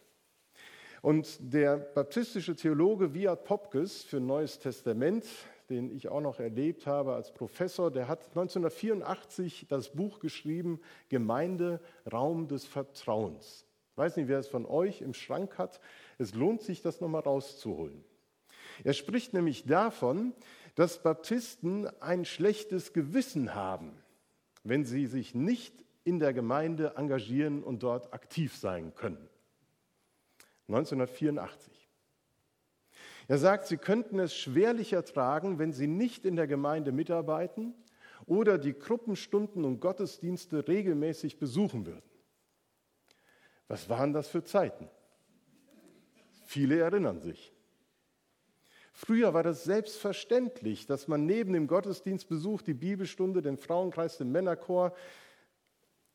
Und 1.02 1.40
der 1.40 1.78
baptistische 1.78 2.56
Theologe 2.56 3.16
Wiat 3.16 3.46
Popkes 3.46 4.04
für 4.04 4.20
Neues 4.20 4.60
Testament, 4.60 5.26
den 5.72 5.90
ich 5.90 6.10
auch 6.10 6.22
noch 6.22 6.40
erlebt 6.40 6.86
habe 6.86 7.16
als 7.16 7.34
Professor, 7.34 7.90
der 7.90 8.08
hat 8.08 8.28
1984 8.28 9.66
das 9.68 9.90
Buch 9.90 10.20
geschrieben, 10.20 10.80
Gemeinde, 11.10 11.80
Raum 12.14 12.48
des 12.48 12.66
Vertrauens. 12.66 13.66
Ich 13.94 13.98
weiß 13.98 14.18
nicht, 14.18 14.28
wer 14.28 14.38
es 14.38 14.48
von 14.48 14.68
euch 14.68 15.02
im 15.02 15.16
Schrank 15.16 15.58
hat. 15.58 15.82
Es 16.20 16.36
lohnt 16.36 16.62
sich, 16.62 16.84
das 16.84 17.02
nochmal 17.02 17.22
rauszuholen. 17.22 18.04
Er 18.84 18.94
spricht 18.94 19.34
nämlich 19.34 19.66
davon, 19.66 20.34
dass 20.76 21.02
Baptisten 21.02 21.88
ein 22.02 22.24
schlechtes 22.24 22.94
Gewissen 22.94 23.56
haben 23.56 24.05
wenn 24.66 24.84
sie 24.84 25.06
sich 25.06 25.34
nicht 25.34 25.86
in 26.04 26.20
der 26.20 26.34
Gemeinde 26.34 26.96
engagieren 26.98 27.64
und 27.64 27.84
dort 27.84 28.14
aktiv 28.14 28.56
sein 28.56 28.94
können. 28.96 29.30
1984. 30.68 31.90
Er 33.28 33.38
sagt, 33.38 33.68
sie 33.68 33.78
könnten 33.78 34.20
es 34.20 34.36
schwerlich 34.36 34.94
ertragen, 34.94 35.60
wenn 35.60 35.72
sie 35.72 35.88
nicht 35.88 36.26
in 36.26 36.36
der 36.36 36.48
Gemeinde 36.48 36.92
mitarbeiten 36.92 37.74
oder 38.26 38.58
die 38.58 38.74
Gruppenstunden 38.74 39.66
und 39.66 39.80
Gottesdienste 39.80 40.68
regelmäßig 40.68 41.38
besuchen 41.38 41.86
würden. 41.86 42.10
Was 43.68 43.88
waren 43.88 44.14
das 44.14 44.28
für 44.28 44.44
Zeiten? 44.44 44.90
Viele 46.46 46.80
erinnern 46.80 47.22
sich. 47.22 47.55
Früher 48.98 49.34
war 49.34 49.44
das 49.44 49.66
selbstverständlich, 49.66 50.86
dass 50.86 51.10
man 51.10 51.26
neben 51.26 51.52
dem 51.52 51.68
Gottesdienstbesuch, 51.68 52.62
die 52.62 52.74
Bibelstunde, 52.74 53.42
den 53.42 53.58
Frauenkreis, 53.58 54.18
den 54.18 54.32
Männerchor, 54.32 54.96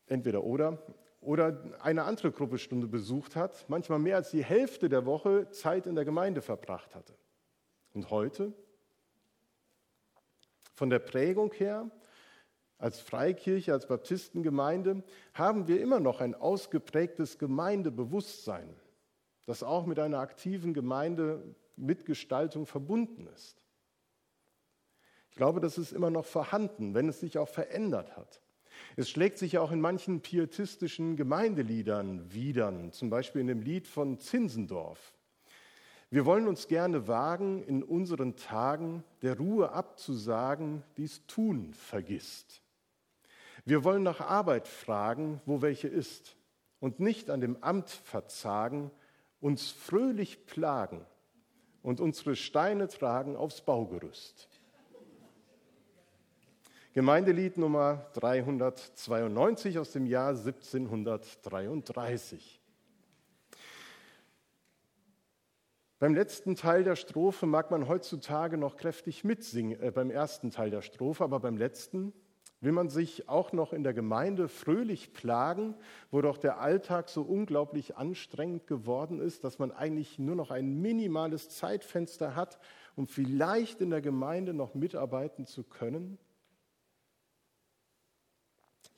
entweder 0.07 0.43
oder, 0.43 0.81
oder 1.21 1.63
eine 1.81 2.05
andere 2.05 2.31
Gruppestunde 2.31 2.87
besucht 2.87 3.35
hat, 3.35 3.65
manchmal 3.67 3.99
mehr 3.99 4.15
als 4.15 4.31
die 4.31 4.43
Hälfte 4.43 4.89
der 4.89 5.05
Woche 5.05 5.47
Zeit 5.51 5.85
in 5.85 5.93
der 5.93 6.05
Gemeinde 6.05 6.41
verbracht 6.41 6.95
hatte. 6.95 7.13
Und 7.93 8.09
heute? 8.09 8.51
Von 10.73 10.89
der 10.89 10.99
Prägung 10.99 11.53
her, 11.53 11.91
als 12.79 12.99
Freikirche, 12.99 13.73
als 13.73 13.85
Baptistengemeinde, 13.85 15.03
haben 15.35 15.67
wir 15.67 15.79
immer 15.81 15.99
noch 15.99 16.19
ein 16.19 16.33
ausgeprägtes 16.33 17.37
Gemeindebewusstsein, 17.37 18.73
das 19.45 19.61
auch 19.61 19.85
mit 19.85 19.99
einer 19.99 20.17
aktiven 20.17 20.73
Gemeinde 20.73 21.43
Mitgestaltung 21.75 22.65
verbunden 22.65 23.27
ist. 23.27 23.61
Ich 25.29 25.37
glaube, 25.37 25.61
das 25.61 25.77
ist 25.77 25.93
immer 25.93 26.09
noch 26.09 26.25
vorhanden, 26.25 26.93
wenn 26.93 27.07
es 27.07 27.19
sich 27.19 27.37
auch 27.37 27.47
verändert 27.47 28.17
hat. 28.17 28.41
Es 28.95 29.09
schlägt 29.09 29.37
sich 29.37 29.57
auch 29.57 29.71
in 29.71 29.81
manchen 29.81 30.21
pietistischen 30.21 31.15
Gemeindeliedern 31.15 32.33
wieder, 32.33 32.73
zum 32.91 33.09
Beispiel 33.09 33.41
in 33.41 33.47
dem 33.47 33.61
Lied 33.61 33.87
von 33.87 34.19
Zinsendorf. 34.19 35.13
Wir 36.09 36.25
wollen 36.25 36.47
uns 36.47 36.67
gerne 36.67 37.07
wagen, 37.07 37.63
in 37.63 37.83
unseren 37.83 38.35
Tagen 38.35 39.05
der 39.21 39.37
Ruhe 39.37 39.71
abzusagen, 39.71 40.83
die's 40.97 41.25
Tun 41.25 41.73
vergisst. 41.73 42.61
Wir 43.63 43.85
wollen 43.85 44.03
nach 44.03 44.19
Arbeit 44.19 44.67
fragen, 44.67 45.39
wo 45.45 45.61
welche 45.61 45.87
ist, 45.87 46.35
und 46.81 46.99
nicht 46.99 47.29
an 47.29 47.39
dem 47.39 47.63
Amt 47.63 47.89
verzagen, 47.89 48.91
uns 49.39 49.71
fröhlich 49.71 50.45
plagen, 50.47 51.05
und 51.83 51.99
unsere 51.99 52.35
Steine 52.35 52.87
tragen 52.87 53.35
aufs 53.35 53.61
Baugerüst. 53.61 54.47
Gemeindelied 56.93 57.57
Nummer 57.57 58.07
392 58.13 59.79
aus 59.79 59.91
dem 59.91 60.05
Jahr 60.05 60.29
1733. 60.29 62.61
Beim 65.99 66.15
letzten 66.15 66.55
Teil 66.55 66.83
der 66.83 66.95
Strophe 66.95 67.45
mag 67.45 67.69
man 67.71 67.87
heutzutage 67.87 68.57
noch 68.57 68.75
kräftig 68.75 69.23
mitsingen, 69.23 69.79
äh, 69.79 69.91
beim 69.91 70.09
ersten 70.09 70.49
Teil 70.49 70.71
der 70.71 70.81
Strophe, 70.81 71.23
aber 71.23 71.39
beim 71.39 71.57
letzten 71.57 72.11
Will 72.61 72.73
man 72.73 72.89
sich 72.89 73.27
auch 73.27 73.53
noch 73.53 73.73
in 73.73 73.83
der 73.83 73.95
Gemeinde 73.95 74.47
fröhlich 74.47 75.13
plagen, 75.13 75.73
wo 76.11 76.21
doch 76.21 76.37
der 76.37 76.59
Alltag 76.59 77.09
so 77.09 77.23
unglaublich 77.23 77.97
anstrengend 77.97 78.67
geworden 78.67 79.19
ist, 79.19 79.43
dass 79.43 79.57
man 79.57 79.71
eigentlich 79.71 80.19
nur 80.19 80.35
noch 80.35 80.51
ein 80.51 80.79
minimales 80.79 81.49
Zeitfenster 81.49 82.35
hat, 82.35 82.59
um 82.95 83.07
vielleicht 83.07 83.81
in 83.81 83.89
der 83.89 84.01
Gemeinde 84.01 84.53
noch 84.53 84.75
mitarbeiten 84.75 85.47
zu 85.47 85.63
können? 85.63 86.19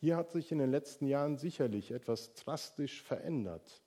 Hier 0.01 0.17
hat 0.17 0.31
sich 0.31 0.51
in 0.51 0.57
den 0.57 0.69
letzten 0.69 1.07
Jahren 1.07 1.37
sicherlich 1.37 1.91
etwas 1.91 2.33
drastisch 2.33 3.01
verändert. 3.01 3.81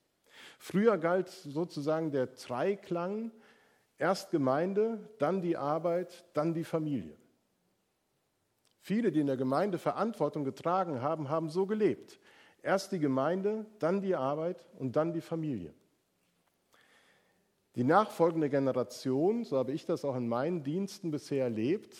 Früher 0.59 0.97
galt 0.97 1.29
sozusagen 1.29 2.13
der 2.13 2.29
Dreiklang, 2.29 3.31
erst 3.99 4.31
Gemeinde, 4.31 5.11
dann 5.19 5.43
die 5.43 5.59
Arbeit, 5.59 6.25
dann 6.33 6.55
die 6.55 6.65
Familie. 6.65 7.15
Viele, 8.87 9.11
die 9.11 9.19
in 9.19 9.27
der 9.27 9.37
Gemeinde 9.37 9.79
Verantwortung 9.79 10.45
getragen 10.45 11.03
haben, 11.03 11.29
haben 11.29 11.51
so 11.51 11.67
gelebt. 11.67 12.21
Erst 12.63 12.93
die 12.93 13.01
Gemeinde, 13.01 13.67
dann 13.81 14.01
die 14.01 14.15
Arbeit 14.15 14.65
und 14.79 14.95
dann 14.95 15.13
die 15.13 15.21
Familie. 15.21 15.75
Die 17.75 17.83
nachfolgende 17.83 18.49
Generation, 18.49 19.43
so 19.43 19.59
habe 19.59 19.73
ich 19.73 19.87
das 19.87 20.05
auch 20.05 20.15
in 20.15 20.29
meinen 20.29 20.63
Diensten 20.63 21.11
bisher 21.11 21.43
erlebt, 21.43 21.97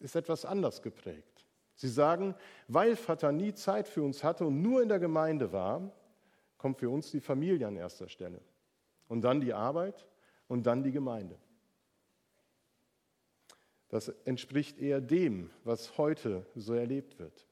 ist 0.00 0.16
etwas 0.16 0.44
anders 0.44 0.82
geprägt. 0.82 1.46
Sie 1.76 1.88
sagen, 1.88 2.34
weil 2.66 2.94
Vater 2.94 3.32
nie 3.32 3.54
Zeit 3.54 3.88
für 3.88 4.02
uns 4.02 4.22
hatte 4.22 4.44
und 4.44 4.60
nur 4.60 4.82
in 4.82 4.90
der 4.90 4.98
Gemeinde 4.98 5.50
war, 5.50 5.90
kommt 6.58 6.78
für 6.78 6.90
uns 6.90 7.10
die 7.10 7.22
Familie 7.22 7.68
an 7.68 7.76
erster 7.76 8.10
Stelle. 8.10 8.42
und 9.08 9.22
dann 9.22 9.40
die 9.40 9.54
Arbeit 9.54 10.06
und 10.46 10.66
dann 10.66 10.82
die 10.82 10.92
Gemeinde. 10.92 11.38
Das 13.88 14.08
entspricht 14.24 14.78
eher 14.78 15.00
dem, 15.00 15.50
was 15.64 15.96
heute 15.96 16.44
so 16.54 16.74
erlebt 16.74 17.18
wird. 17.18 17.46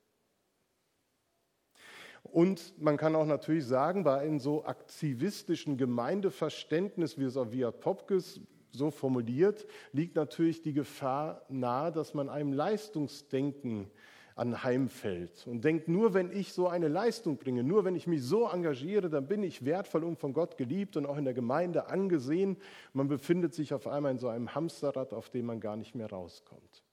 Und 2.25 2.75
man 2.81 2.97
kann 2.97 3.14
auch 3.14 3.26
natürlich 3.26 3.64
sagen, 3.64 4.05
bei 4.05 4.19
einem 4.19 4.38
so 4.38 4.64
aktivistischen 4.64 5.78
Gemeindeverständnis, 5.78 7.19
wie 7.19 7.25
es 7.25 7.37
auch 7.37 7.52
via 7.52 7.71
Popkes 7.71 8.40
so 8.73 8.90
formuliert, 8.90 9.66
liegt 9.93 10.16
natürlich 10.16 10.61
die 10.61 10.73
Gefahr 10.73 11.43
nahe, 11.49 11.93
dass 11.93 12.14
man 12.14 12.28
einem 12.28 12.52
Leistungsdenken 12.52 13.90
anheimfällt 14.37 15.47
und 15.47 15.64
denkt, 15.64 15.88
nur 15.88 16.12
wenn 16.12 16.31
ich 16.31 16.52
so 16.52 16.69
eine 16.69 16.88
Leistung 16.88 17.38
bringe, 17.38 17.64
nur 17.64 17.85
wenn 17.85 17.97
ich 17.97 18.07
mich 18.07 18.23
so 18.23 18.47
engagiere, 18.47 19.09
dann 19.09 19.26
bin 19.26 19.43
ich 19.43 19.64
wertvoll 19.64 20.05
und 20.05 20.19
von 20.19 20.35
Gott 20.35 20.59
geliebt 20.59 20.97
und 20.99 21.07
auch 21.07 21.16
in 21.16 21.25
der 21.25 21.35
Gemeinde 21.35 21.88
angesehen. 21.88 22.59
Man 22.93 23.09
befindet 23.09 23.55
sich 23.55 23.73
auf 23.73 23.87
einmal 23.87 24.12
in 24.12 24.19
so 24.19 24.28
einem 24.28 24.55
Hamsterrad, 24.55 25.14
auf 25.14 25.31
dem 25.31 25.47
man 25.47 25.59
gar 25.59 25.76
nicht 25.76 25.95
mehr 25.95 26.11
rauskommt. 26.11 26.85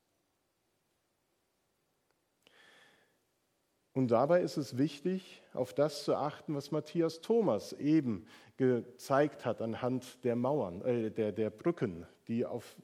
Und 3.92 4.10
dabei 4.10 4.42
ist 4.42 4.58
es 4.58 4.78
wichtig, 4.78 5.44
auf 5.54 5.74
das 5.74 6.06
zu 6.06 6.16
achten, 6.16 6.56
was 6.56 6.72
Matthias 6.72 7.22
Thomas 7.22 7.74
eben 7.74 8.26
gezeigt 8.58 9.46
hat 9.46 9.62
anhand 9.62 10.24
der 10.24 10.36
Mauern, 10.36 10.82
äh, 10.82 11.12
der, 11.12 11.34
der 11.34 11.50
Brücken, 11.50 12.08
die 12.28 12.46
auf 12.46 12.76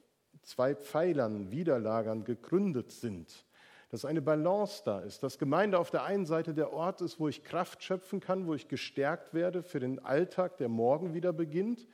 zwei 0.42 0.74
Pfeilern, 0.74 1.50
Widerlagern 1.50 2.24
gegründet 2.24 2.92
sind. 2.92 3.46
Dass 3.90 4.04
eine 4.04 4.22
Balance 4.22 4.82
da 4.84 5.00
ist, 5.00 5.22
dass 5.24 5.38
Gemeinde 5.38 5.78
auf 5.78 5.90
der 5.90 6.04
einen 6.04 6.24
Seite 6.24 6.54
der 6.54 6.72
Ort 6.72 7.00
ist, 7.00 7.18
wo 7.18 7.26
ich 7.26 7.42
Kraft 7.42 7.82
schöpfen 7.82 8.20
kann, 8.20 8.46
wo 8.46 8.54
ich 8.54 8.68
gestärkt 8.68 9.34
werde 9.34 9.64
für 9.64 9.80
den 9.80 9.98
Alltag, 9.98 10.58
der 10.58 10.68
morgen 10.68 11.12
wieder 11.12 11.32
beginnt, 11.32 11.88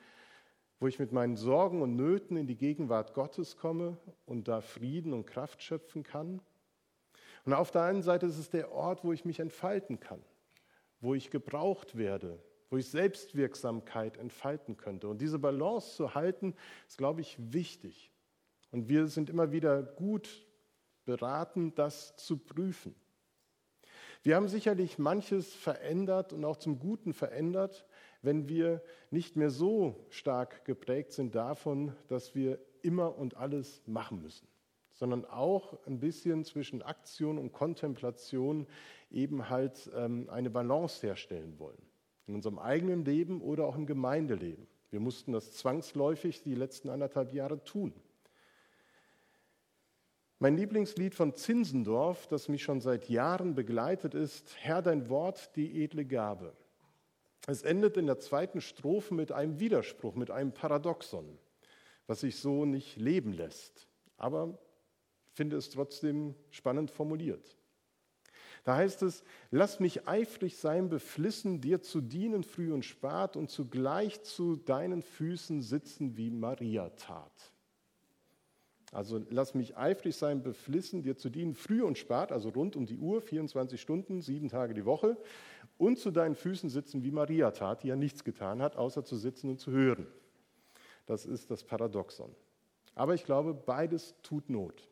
wo 0.79 0.87
ich 0.87 0.99
mit 0.99 1.11
meinen 1.11 1.37
Sorgen 1.37 1.81
und 1.81 1.95
Nöten 1.95 2.37
in 2.37 2.45
die 2.45 2.55
Gegenwart 2.55 3.15
Gottes 3.15 3.57
komme 3.57 3.97
und 4.27 4.47
da 4.47 4.61
Frieden 4.61 5.11
und 5.11 5.25
Kraft 5.25 5.63
schöpfen 5.63 6.03
kann. 6.03 6.39
Und 7.45 7.53
auf 7.53 7.71
der 7.71 7.83
einen 7.83 8.03
Seite 8.03 8.27
ist 8.27 8.37
es 8.37 8.51
der 8.51 8.71
Ort, 8.71 9.03
wo 9.03 9.11
ich 9.11 9.25
mich 9.25 9.39
entfalten 9.39 9.99
kann, 9.99 10.21
wo 11.01 11.15
ich 11.15 11.31
gebraucht 11.31 11.97
werde, 11.97 12.37
wo 12.69 12.77
ich 12.77 12.87
Selbstwirksamkeit 12.89 14.17
entfalten 14.17 14.77
könnte. 14.77 15.07
Und 15.07 15.19
diese 15.19 15.39
Balance 15.39 15.95
zu 15.95 16.13
halten, 16.13 16.53
ist, 16.87 16.99
glaube 16.99 17.21
ich, 17.21 17.37
wichtig. 17.39 18.11
Und 18.69 18.87
wir 18.87 19.07
sind 19.07 19.31
immer 19.31 19.51
wieder 19.51 19.81
gut 19.81 20.46
beraten, 21.07 21.73
das 21.73 22.15
zu 22.17 22.37
prüfen. 22.37 22.93
Wir 24.21 24.35
haben 24.35 24.47
sicherlich 24.47 24.99
manches 24.99 25.55
verändert 25.55 26.33
und 26.33 26.45
auch 26.45 26.57
zum 26.57 26.77
Guten 26.77 27.13
verändert, 27.13 27.87
wenn 28.21 28.47
wir 28.47 28.83
nicht 29.09 29.35
mehr 29.35 29.49
so 29.49 30.05
stark 30.11 30.65
geprägt 30.65 31.13
sind 31.13 31.33
davon, 31.33 31.95
dass 32.07 32.35
wir 32.35 32.59
immer 32.83 33.17
und 33.17 33.37
alles 33.37 33.81
machen 33.87 34.21
müssen 34.21 34.47
sondern 34.97 35.25
auch 35.25 35.77
ein 35.85 35.99
bisschen 35.99 36.43
zwischen 36.43 36.81
Aktion 36.81 37.37
und 37.37 37.53
Kontemplation 37.53 38.65
eben 39.11 39.47
halt 39.49 39.89
ähm, 39.95 40.27
eine 40.29 40.49
Balance 40.49 41.05
herstellen 41.05 41.59
wollen. 41.59 41.77
In 42.25 42.33
unserem 42.33 42.57
eigenen 42.57 43.05
Leben 43.05 43.41
oder 43.41 43.65
auch 43.65 43.75
im 43.75 43.85
Gemeindeleben. 43.85 44.67
Wir 44.89 44.99
mussten 44.99 45.33
das 45.33 45.53
zwangsläufig 45.53 46.41
die 46.41 46.55
letzten 46.55 46.89
anderthalb 46.89 47.31
Jahre 47.31 47.63
tun. 47.63 47.93
Mein 50.39 50.55
Lieblingslied 50.55 51.15
von 51.15 51.35
Zinsendorf, 51.35 52.27
das 52.27 52.47
mich 52.47 52.61
schon 52.61 52.79
seit 52.79 53.09
Jahren 53.09 53.55
begleitet, 53.55 54.13
ist 54.13 54.55
Herr, 54.59 54.83
dein 54.83 55.09
Wort, 55.09 55.55
die 55.55 55.83
edle 55.83 56.05
Gabe. 56.05 56.53
Es 57.47 57.63
endet 57.63 57.97
in 57.97 58.05
der 58.05 58.19
zweiten 58.19 58.61
Strophe 58.61 59.15
mit 59.15 59.31
einem 59.31 59.59
Widerspruch, 59.59 60.15
mit 60.15 60.29
einem 60.29 60.51
Paradoxon, 60.51 61.39
was 62.05 62.19
sich 62.19 62.37
so 62.37 62.65
nicht 62.65 62.97
leben 62.97 63.33
lässt. 63.33 63.87
Aber 64.17 64.59
finde 65.33 65.55
es 65.55 65.69
trotzdem 65.69 66.35
spannend 66.51 66.91
formuliert. 66.91 67.57
Da 68.63 68.75
heißt 68.75 69.01
es, 69.03 69.23
lass 69.49 69.79
mich 69.79 70.07
eifrig 70.07 70.57
sein, 70.57 70.89
beflissen, 70.89 71.61
dir 71.61 71.81
zu 71.81 72.01
dienen 72.01 72.43
früh 72.43 72.73
und 72.73 72.83
spät 72.83 73.37
und 73.37 73.49
zugleich 73.49 74.21
zu 74.23 74.55
deinen 74.55 75.01
Füßen 75.01 75.61
sitzen, 75.61 76.17
wie 76.17 76.29
Maria 76.29 76.89
tat. 76.89 77.53
Also 78.91 79.21
lass 79.29 79.53
mich 79.53 79.75
eifrig 79.77 80.15
sein, 80.15 80.41
beflissen, 80.41 81.03
dir 81.03 81.17
zu 81.17 81.29
dienen 81.29 81.55
früh 81.55 81.83
und 81.83 81.97
spät, 81.97 82.31
also 82.31 82.49
rund 82.49 82.75
um 82.75 82.85
die 82.85 82.97
Uhr, 82.97 83.21
24 83.21 83.79
Stunden, 83.79 84.21
sieben 84.21 84.47
Tage 84.47 84.73
die 84.73 84.85
Woche 84.85 85.17
und 85.77 85.99
zu 85.99 86.09
deinen 86.11 86.35
Füßen 86.35 86.69
sitzen, 86.69 87.03
wie 87.03 87.11
Maria 87.11 87.51
tat, 87.51 87.83
die 87.83 87.89
ja 87.89 87.95
nichts 87.95 88.23
getan 88.23 88.61
hat, 88.61 88.77
außer 88.77 89.03
zu 89.03 89.17
sitzen 89.17 89.49
und 89.49 89.59
zu 89.59 89.71
hören. 89.71 90.07
Das 91.05 91.25
ist 91.25 91.51
das 91.51 91.63
Paradoxon. 91.63 92.33
Aber 92.95 93.13
ich 93.13 93.25
glaube, 93.25 93.53
beides 93.53 94.15
tut 94.23 94.49
Not. 94.49 94.87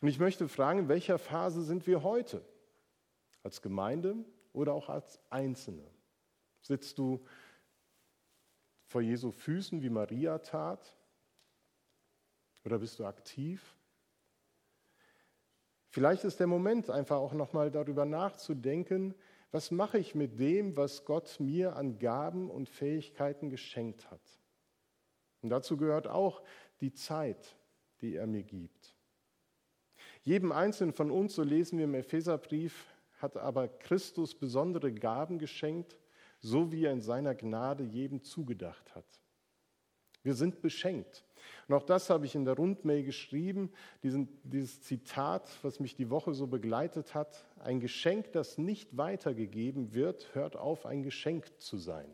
Und 0.00 0.08
ich 0.08 0.18
möchte 0.18 0.48
fragen, 0.48 0.80
in 0.80 0.88
welcher 0.88 1.18
Phase 1.18 1.62
sind 1.62 1.86
wir 1.86 2.02
heute? 2.02 2.44
Als 3.42 3.62
Gemeinde 3.62 4.16
oder 4.52 4.74
auch 4.74 4.88
als 4.88 5.18
Einzelne? 5.30 5.84
Sitzt 6.60 6.98
du 6.98 7.24
vor 8.86 9.00
Jesu 9.00 9.30
Füßen, 9.30 9.82
wie 9.82 9.90
Maria 9.90 10.38
tat? 10.38 10.96
Oder 12.66 12.80
bist 12.80 12.98
du 12.98 13.06
aktiv? 13.06 13.76
Vielleicht 15.88 16.24
ist 16.24 16.40
der 16.40 16.48
Moment, 16.48 16.90
einfach 16.90 17.16
auch 17.16 17.32
nochmal 17.32 17.70
darüber 17.70 18.04
nachzudenken, 18.04 19.14
was 19.52 19.70
mache 19.70 19.98
ich 19.98 20.16
mit 20.16 20.40
dem, 20.40 20.76
was 20.76 21.04
Gott 21.04 21.38
mir 21.38 21.76
an 21.76 22.00
Gaben 22.00 22.50
und 22.50 22.68
Fähigkeiten 22.68 23.50
geschenkt 23.50 24.10
hat. 24.10 24.20
Und 25.42 25.50
dazu 25.50 25.76
gehört 25.76 26.08
auch 26.08 26.42
die 26.80 26.92
Zeit, 26.92 27.56
die 28.00 28.16
er 28.16 28.26
mir 28.26 28.42
gibt. 28.42 28.96
Jedem 30.22 30.50
Einzelnen 30.50 30.92
von 30.92 31.12
uns, 31.12 31.36
so 31.36 31.44
lesen 31.44 31.78
wir 31.78 31.84
im 31.84 31.94
Epheserbrief, 31.94 32.92
hat 33.18 33.36
aber 33.36 33.68
Christus 33.68 34.34
besondere 34.34 34.92
Gaben 34.92 35.38
geschenkt, 35.38 35.96
so 36.40 36.72
wie 36.72 36.84
er 36.84 36.92
in 36.92 37.00
seiner 37.00 37.36
Gnade 37.36 37.84
jedem 37.84 38.24
zugedacht 38.24 38.92
hat. 38.96 39.22
Wir 40.24 40.34
sind 40.34 40.60
beschenkt. 40.60 41.25
Und 41.68 41.74
auch 41.74 41.82
das 41.82 42.10
habe 42.10 42.26
ich 42.26 42.34
in 42.34 42.44
der 42.44 42.54
Rundmail 42.54 43.02
geschrieben, 43.02 43.72
diesen, 44.02 44.28
dieses 44.44 44.82
Zitat, 44.82 45.48
was 45.62 45.80
mich 45.80 45.96
die 45.96 46.10
Woche 46.10 46.32
so 46.32 46.46
begleitet 46.46 47.14
hat. 47.14 47.44
Ein 47.58 47.80
Geschenk, 47.80 48.32
das 48.32 48.56
nicht 48.56 48.96
weitergegeben 48.96 49.92
wird, 49.92 50.34
hört 50.34 50.56
auf, 50.56 50.86
ein 50.86 51.02
Geschenk 51.02 51.60
zu 51.60 51.76
sein. 51.76 52.06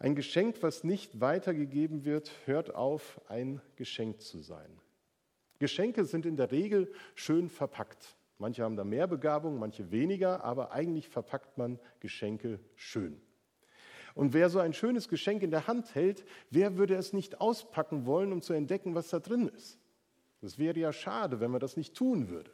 Ein 0.00 0.16
Geschenk, 0.16 0.62
was 0.62 0.82
nicht 0.82 1.20
weitergegeben 1.20 2.04
wird, 2.04 2.32
hört 2.46 2.74
auf, 2.74 3.20
ein 3.28 3.60
Geschenk 3.76 4.20
zu 4.20 4.40
sein. 4.40 4.80
Geschenke 5.58 6.06
sind 6.06 6.26
in 6.26 6.36
der 6.36 6.50
Regel 6.50 6.90
schön 7.14 7.48
verpackt. 7.48 8.16
Manche 8.38 8.64
haben 8.64 8.76
da 8.76 8.84
mehr 8.84 9.06
Begabung, 9.06 9.58
manche 9.58 9.90
weniger, 9.90 10.42
aber 10.42 10.72
eigentlich 10.72 11.08
verpackt 11.08 11.58
man 11.58 11.78
Geschenke 12.00 12.58
schön. 12.74 13.20
Und 14.14 14.32
wer 14.32 14.50
so 14.50 14.58
ein 14.58 14.72
schönes 14.72 15.08
Geschenk 15.08 15.42
in 15.42 15.50
der 15.50 15.66
Hand 15.66 15.94
hält, 15.94 16.24
wer 16.50 16.76
würde 16.76 16.94
es 16.94 17.12
nicht 17.12 17.40
auspacken 17.40 18.06
wollen, 18.06 18.32
um 18.32 18.42
zu 18.42 18.52
entdecken, 18.52 18.94
was 18.94 19.08
da 19.08 19.20
drin 19.20 19.48
ist? 19.48 19.78
Das 20.40 20.58
wäre 20.58 20.78
ja 20.78 20.92
schade, 20.92 21.40
wenn 21.40 21.50
man 21.50 21.60
das 21.60 21.76
nicht 21.76 21.94
tun 21.94 22.28
würde. 22.28 22.50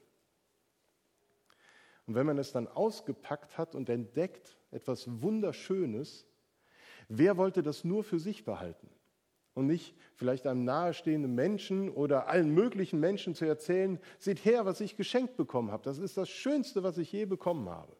Und 2.07 2.15
wenn 2.15 2.27
man 2.27 2.39
es 2.39 2.53
dann 2.53 2.69
ausgepackt 2.69 3.59
hat 3.59 3.75
und 3.75 3.89
entdeckt, 3.89 4.57
etwas 4.71 5.23
Wunderschönes, 5.23 6.27
wer 7.09 7.37
wollte 7.37 7.63
das 7.63 7.85
nur 7.85 8.05
für 8.05 8.19
sich 8.19 8.45
behalten? 8.45 8.89
und 9.57 9.67
nicht 9.67 9.97
vielleicht 10.17 10.47
einem 10.47 10.65
nahestehenden 10.65 11.35
Menschen 11.35 11.89
oder 11.89 12.29
allen 12.29 12.51
möglichen 12.51 13.01
Menschen 13.01 13.35
zu 13.35 13.47
erzählen, 13.47 13.99
seht 14.19 14.45
her, 14.45 14.67
was 14.67 14.83
ich 14.83 14.97
geschenkt 14.97 15.39
bekommen 15.39 15.71
habe. 15.71 15.83
Das 15.83 15.97
ist 15.97 16.19
das 16.19 16.29
Schönste, 16.29 16.83
was 16.83 16.99
ich 16.99 17.11
je 17.11 17.25
bekommen 17.25 17.71
habe. 17.71 17.97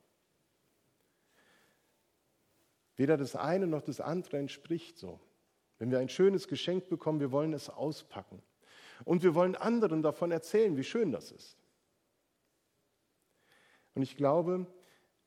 Weder 2.97 3.17
das 3.17 3.37
eine 3.37 3.67
noch 3.67 3.83
das 3.83 4.01
andere 4.01 4.39
entspricht 4.39 4.99
so. 4.99 5.21
Wenn 5.79 5.91
wir 5.91 5.99
ein 5.99 6.09
schönes 6.09 6.49
Geschenk 6.49 6.89
bekommen, 6.89 7.21
wir 7.21 7.33
wollen 7.33 7.53
es 7.53 7.69
auspacken. 7.69 8.43
Und 9.05 9.23
wir 9.23 9.35
wollen 9.35 9.55
anderen 9.55 10.03
davon 10.03 10.31
erzählen, 10.31 10.77
wie 10.77 10.85
schön 10.85 11.13
das 11.13 11.31
ist. 11.31 11.59
Und 13.95 14.03
ich 14.03 14.17
glaube, 14.17 14.67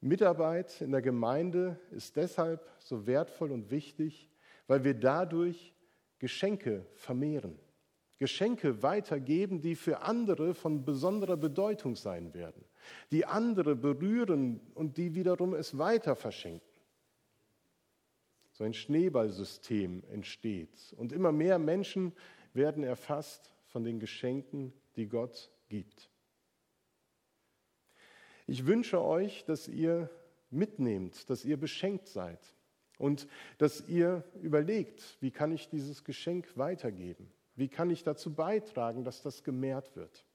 Mitarbeit 0.01 0.81
in 0.81 0.91
der 0.91 1.01
Gemeinde 1.01 1.79
ist 1.91 2.15
deshalb 2.15 2.67
so 2.79 3.05
wertvoll 3.05 3.51
und 3.51 3.69
wichtig, 3.69 4.29
weil 4.67 4.83
wir 4.83 4.93
dadurch 4.93 5.73
Geschenke 6.19 6.85
vermehren, 6.95 7.59
Geschenke 8.17 8.81
weitergeben, 8.83 9.61
die 9.61 9.75
für 9.75 10.01
andere 10.01 10.53
von 10.53 10.83
besonderer 10.85 11.37
Bedeutung 11.37 11.95
sein 11.95 12.33
werden, 12.33 12.63
die 13.11 13.25
andere 13.25 13.75
berühren 13.75 14.59
und 14.73 14.97
die 14.97 15.15
wiederum 15.15 15.53
es 15.53 15.77
weiter 15.77 16.15
verschenken. 16.15 16.68
So 18.59 18.65
ein 18.65 18.73
Schneeballsystem 18.73 20.03
entsteht 20.11 20.93
und 20.97 21.13
immer 21.13 21.31
mehr 21.31 21.57
Menschen 21.57 22.11
werden 22.53 22.83
erfasst 22.83 23.53
von 23.67 23.85
den 23.85 24.01
Geschenken, 24.01 24.73
die 24.97 25.07
Gott 25.07 25.49
gibt. 25.69 26.11
Ich 28.47 28.65
wünsche 28.65 29.01
euch, 29.01 29.45
dass 29.45 29.69
ihr 29.69 30.09
mitnehmt, 30.49 31.29
dass 31.29 31.45
ihr 31.45 31.55
beschenkt 31.55 32.09
seid 32.09 32.39
Und 32.97 33.29
dass 33.59 33.87
ihr 33.87 34.25
überlegt, 34.41 35.17
wie 35.21 35.31
kann 35.31 35.53
ich 35.53 35.69
dieses 35.69 36.03
Geschenk 36.03 36.57
weitergeben? 36.57 37.31
Wie 37.55 37.69
kann 37.69 37.89
ich 37.89 38.03
dazu 38.03 38.33
beitragen, 38.33 39.05
dass 39.05 39.21
das 39.21 39.45
gemehrt 39.45 39.95
wird? 39.95 40.25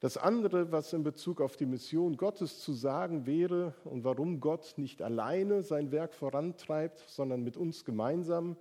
Das 0.00 0.18
andere, 0.18 0.72
was 0.72 0.92
in 0.92 1.02
Bezug 1.02 1.40
auf 1.40 1.56
die 1.56 1.64
Mission 1.64 2.18
Gottes 2.18 2.60
zu 2.60 2.74
sagen 2.74 3.24
wäre 3.24 3.74
und 3.84 4.04
warum 4.04 4.40
Gott 4.40 4.74
nicht 4.76 5.00
alleine 5.00 5.62
sein 5.62 5.90
Werk 5.90 6.12
vorantreibt, 6.12 6.98
sondern 7.08 7.42
mit 7.42 7.56
uns 7.56 7.84
gemeinsam, 7.84 8.56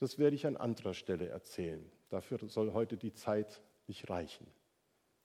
das 0.00 0.18
werde 0.18 0.34
ich 0.34 0.46
an 0.46 0.56
anderer 0.56 0.94
Stelle 0.94 1.28
erzählen. 1.28 1.84
Dafür 2.08 2.38
soll 2.48 2.72
heute 2.72 2.96
die 2.96 3.12
Zeit 3.12 3.62
nicht 3.86 4.10
reichen. 4.10 4.46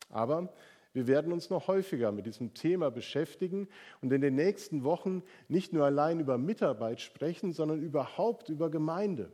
Aber 0.10 0.54
wir 0.94 1.08
werden 1.08 1.34
uns 1.34 1.50
noch 1.50 1.68
häufiger 1.68 2.12
mit 2.12 2.28
diesem 2.28 2.54
Thema 2.54 2.92
beschäftigen 2.92 3.68
und 4.02 4.12
in 4.14 4.22
den 4.22 4.36
nächsten 4.36 4.84
Wochen 4.84 5.24
nicht 5.48 5.74
nur 5.74 5.86
allein 5.86 6.20
über 6.20 6.38
Mitarbeit 6.38 7.02
sprechen, 7.02 7.54
sondern 7.54 7.82
überhaupt 7.82 8.50
über 8.50 8.70
Gemeinde. 8.70 9.32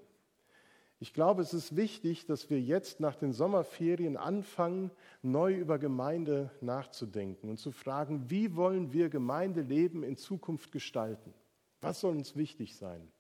Ich 1.00 1.14
glaube, 1.14 1.42
es 1.42 1.54
ist 1.54 1.76
wichtig, 1.76 2.26
dass 2.26 2.50
wir 2.50 2.62
jetzt 2.62 3.00
nach 3.00 3.16
den 3.16 3.34
Sommerferien 3.34 4.16
anfangen, 4.16 4.92
neu 5.22 5.54
über 5.54 5.78
Gemeinde 5.78 6.52
nachzudenken 6.62 7.50
und 7.50 7.58
zu 7.58 7.72
fragen, 7.72 8.30
wie 8.30 8.56
wollen 8.56 8.94
wir 8.94 9.10
Gemeindeleben 9.10 10.04
in 10.04 10.16
Zukunft 10.16 10.72
gestalten? 10.72 11.34
Was 11.82 12.00
soll 12.00 12.16
uns 12.16 12.36
wichtig 12.36 12.76
sein? 12.76 13.12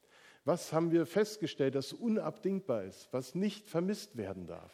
Was 0.45 0.71
haben 0.71 0.91
wir 0.91 1.05
festgestellt, 1.05 1.75
das 1.75 1.91
unabdingbar 1.91 2.83
ist, 2.83 3.11
was 3.11 3.35
nicht 3.35 3.67
vermisst 3.67 4.15
werden 4.15 4.47
darf? 4.47 4.71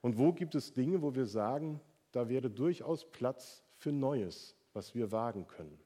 Und 0.00 0.18
wo 0.18 0.32
gibt 0.32 0.54
es 0.54 0.72
Dinge, 0.72 1.02
wo 1.02 1.14
wir 1.14 1.26
sagen, 1.26 1.80
da 2.12 2.28
wäre 2.28 2.50
durchaus 2.50 3.10
Platz 3.10 3.64
für 3.76 3.90
Neues, 3.90 4.54
was 4.72 4.94
wir 4.94 5.10
wagen 5.10 5.46
können? 5.48 5.83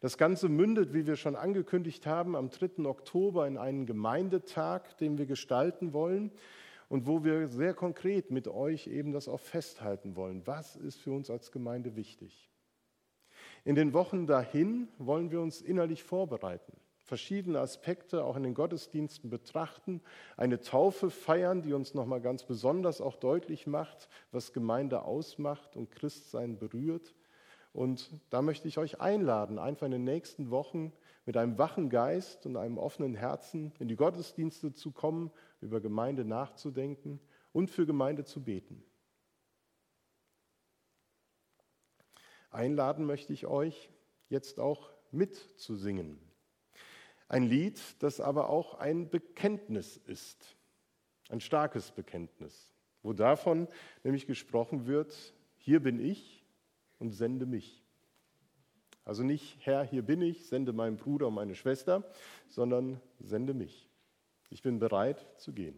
Das 0.00 0.18
Ganze 0.18 0.48
mündet, 0.48 0.94
wie 0.94 1.06
wir 1.06 1.16
schon 1.16 1.36
angekündigt 1.36 2.06
haben, 2.06 2.34
am 2.34 2.50
3. 2.50 2.84
Oktober 2.84 3.46
in 3.46 3.58
einen 3.58 3.86
Gemeindetag, 3.86 4.96
den 4.98 5.18
wir 5.18 5.26
gestalten 5.26 5.92
wollen 5.92 6.32
und 6.88 7.06
wo 7.06 7.24
wir 7.24 7.48
sehr 7.48 7.74
konkret 7.74 8.30
mit 8.30 8.48
euch 8.48 8.86
eben 8.86 9.12
das 9.12 9.28
auch 9.28 9.40
festhalten 9.40 10.16
wollen. 10.16 10.46
Was 10.46 10.76
ist 10.76 11.00
für 11.00 11.12
uns 11.12 11.30
als 11.30 11.52
Gemeinde 11.52 11.96
wichtig? 11.96 12.50
In 13.64 13.76
den 13.76 13.92
Wochen 13.92 14.26
dahin 14.26 14.88
wollen 14.98 15.30
wir 15.30 15.40
uns 15.40 15.60
innerlich 15.60 16.02
vorbereiten, 16.02 16.72
verschiedene 17.04 17.60
Aspekte 17.60 18.24
auch 18.24 18.36
in 18.36 18.42
den 18.42 18.54
Gottesdiensten 18.54 19.30
betrachten, 19.30 20.02
eine 20.36 20.60
Taufe 20.60 21.10
feiern, 21.10 21.62
die 21.62 21.72
uns 21.72 21.94
nochmal 21.94 22.20
ganz 22.20 22.44
besonders 22.44 23.00
auch 23.00 23.16
deutlich 23.16 23.66
macht, 23.66 24.08
was 24.32 24.52
Gemeinde 24.52 25.02
ausmacht 25.02 25.76
und 25.76 25.90
Christsein 25.92 26.58
berührt 26.58 27.14
und 27.72 28.10
da 28.30 28.42
möchte 28.42 28.68
ich 28.68 28.78
euch 28.78 29.00
einladen, 29.00 29.58
einfach 29.58 29.86
in 29.86 29.92
den 29.92 30.04
nächsten 30.04 30.50
Wochen 30.50 30.92
mit 31.24 31.36
einem 31.36 31.56
wachen 31.56 31.88
Geist 31.88 32.44
und 32.46 32.56
einem 32.56 32.78
offenen 32.78 33.14
Herzen 33.14 33.72
in 33.78 33.88
die 33.88 33.96
Gottesdienste 33.96 34.72
zu 34.72 34.90
kommen, 34.90 35.30
über 35.60 35.80
Gemeinde 35.80 36.24
nachzudenken 36.24 37.20
und 37.52 37.70
für 37.70 37.86
Gemeinde 37.86 38.24
zu 38.24 38.42
beten. 38.42 38.84
Einladen 42.50 43.06
möchte 43.06 43.32
ich 43.32 43.46
euch 43.46 43.90
jetzt 44.28 44.60
auch 44.60 44.90
mitzusingen. 45.10 46.18
Ein 47.28 47.44
Lied, 47.44 47.80
das 48.00 48.20
aber 48.20 48.50
auch 48.50 48.74
ein 48.74 49.08
Bekenntnis 49.08 49.96
ist, 49.96 50.56
ein 51.30 51.40
starkes 51.40 51.92
Bekenntnis, 51.92 52.74
wo 53.02 53.14
davon 53.14 53.68
nämlich 54.04 54.26
gesprochen 54.26 54.86
wird, 54.86 55.34
hier 55.56 55.80
bin 55.80 55.98
ich, 55.98 56.41
und 57.02 57.10
sende 57.10 57.46
mich. 57.46 57.82
Also 59.04 59.24
nicht, 59.24 59.56
Herr, 59.60 59.82
hier 59.82 60.02
bin 60.02 60.22
ich, 60.22 60.46
sende 60.46 60.72
meinen 60.72 60.96
Bruder 60.96 61.26
und 61.26 61.34
meine 61.34 61.56
Schwester, 61.56 62.08
sondern 62.48 63.00
sende 63.18 63.54
mich. 63.54 63.90
Ich 64.50 64.62
bin 64.62 64.78
bereit 64.78 65.26
zu 65.36 65.52
gehen. 65.52 65.76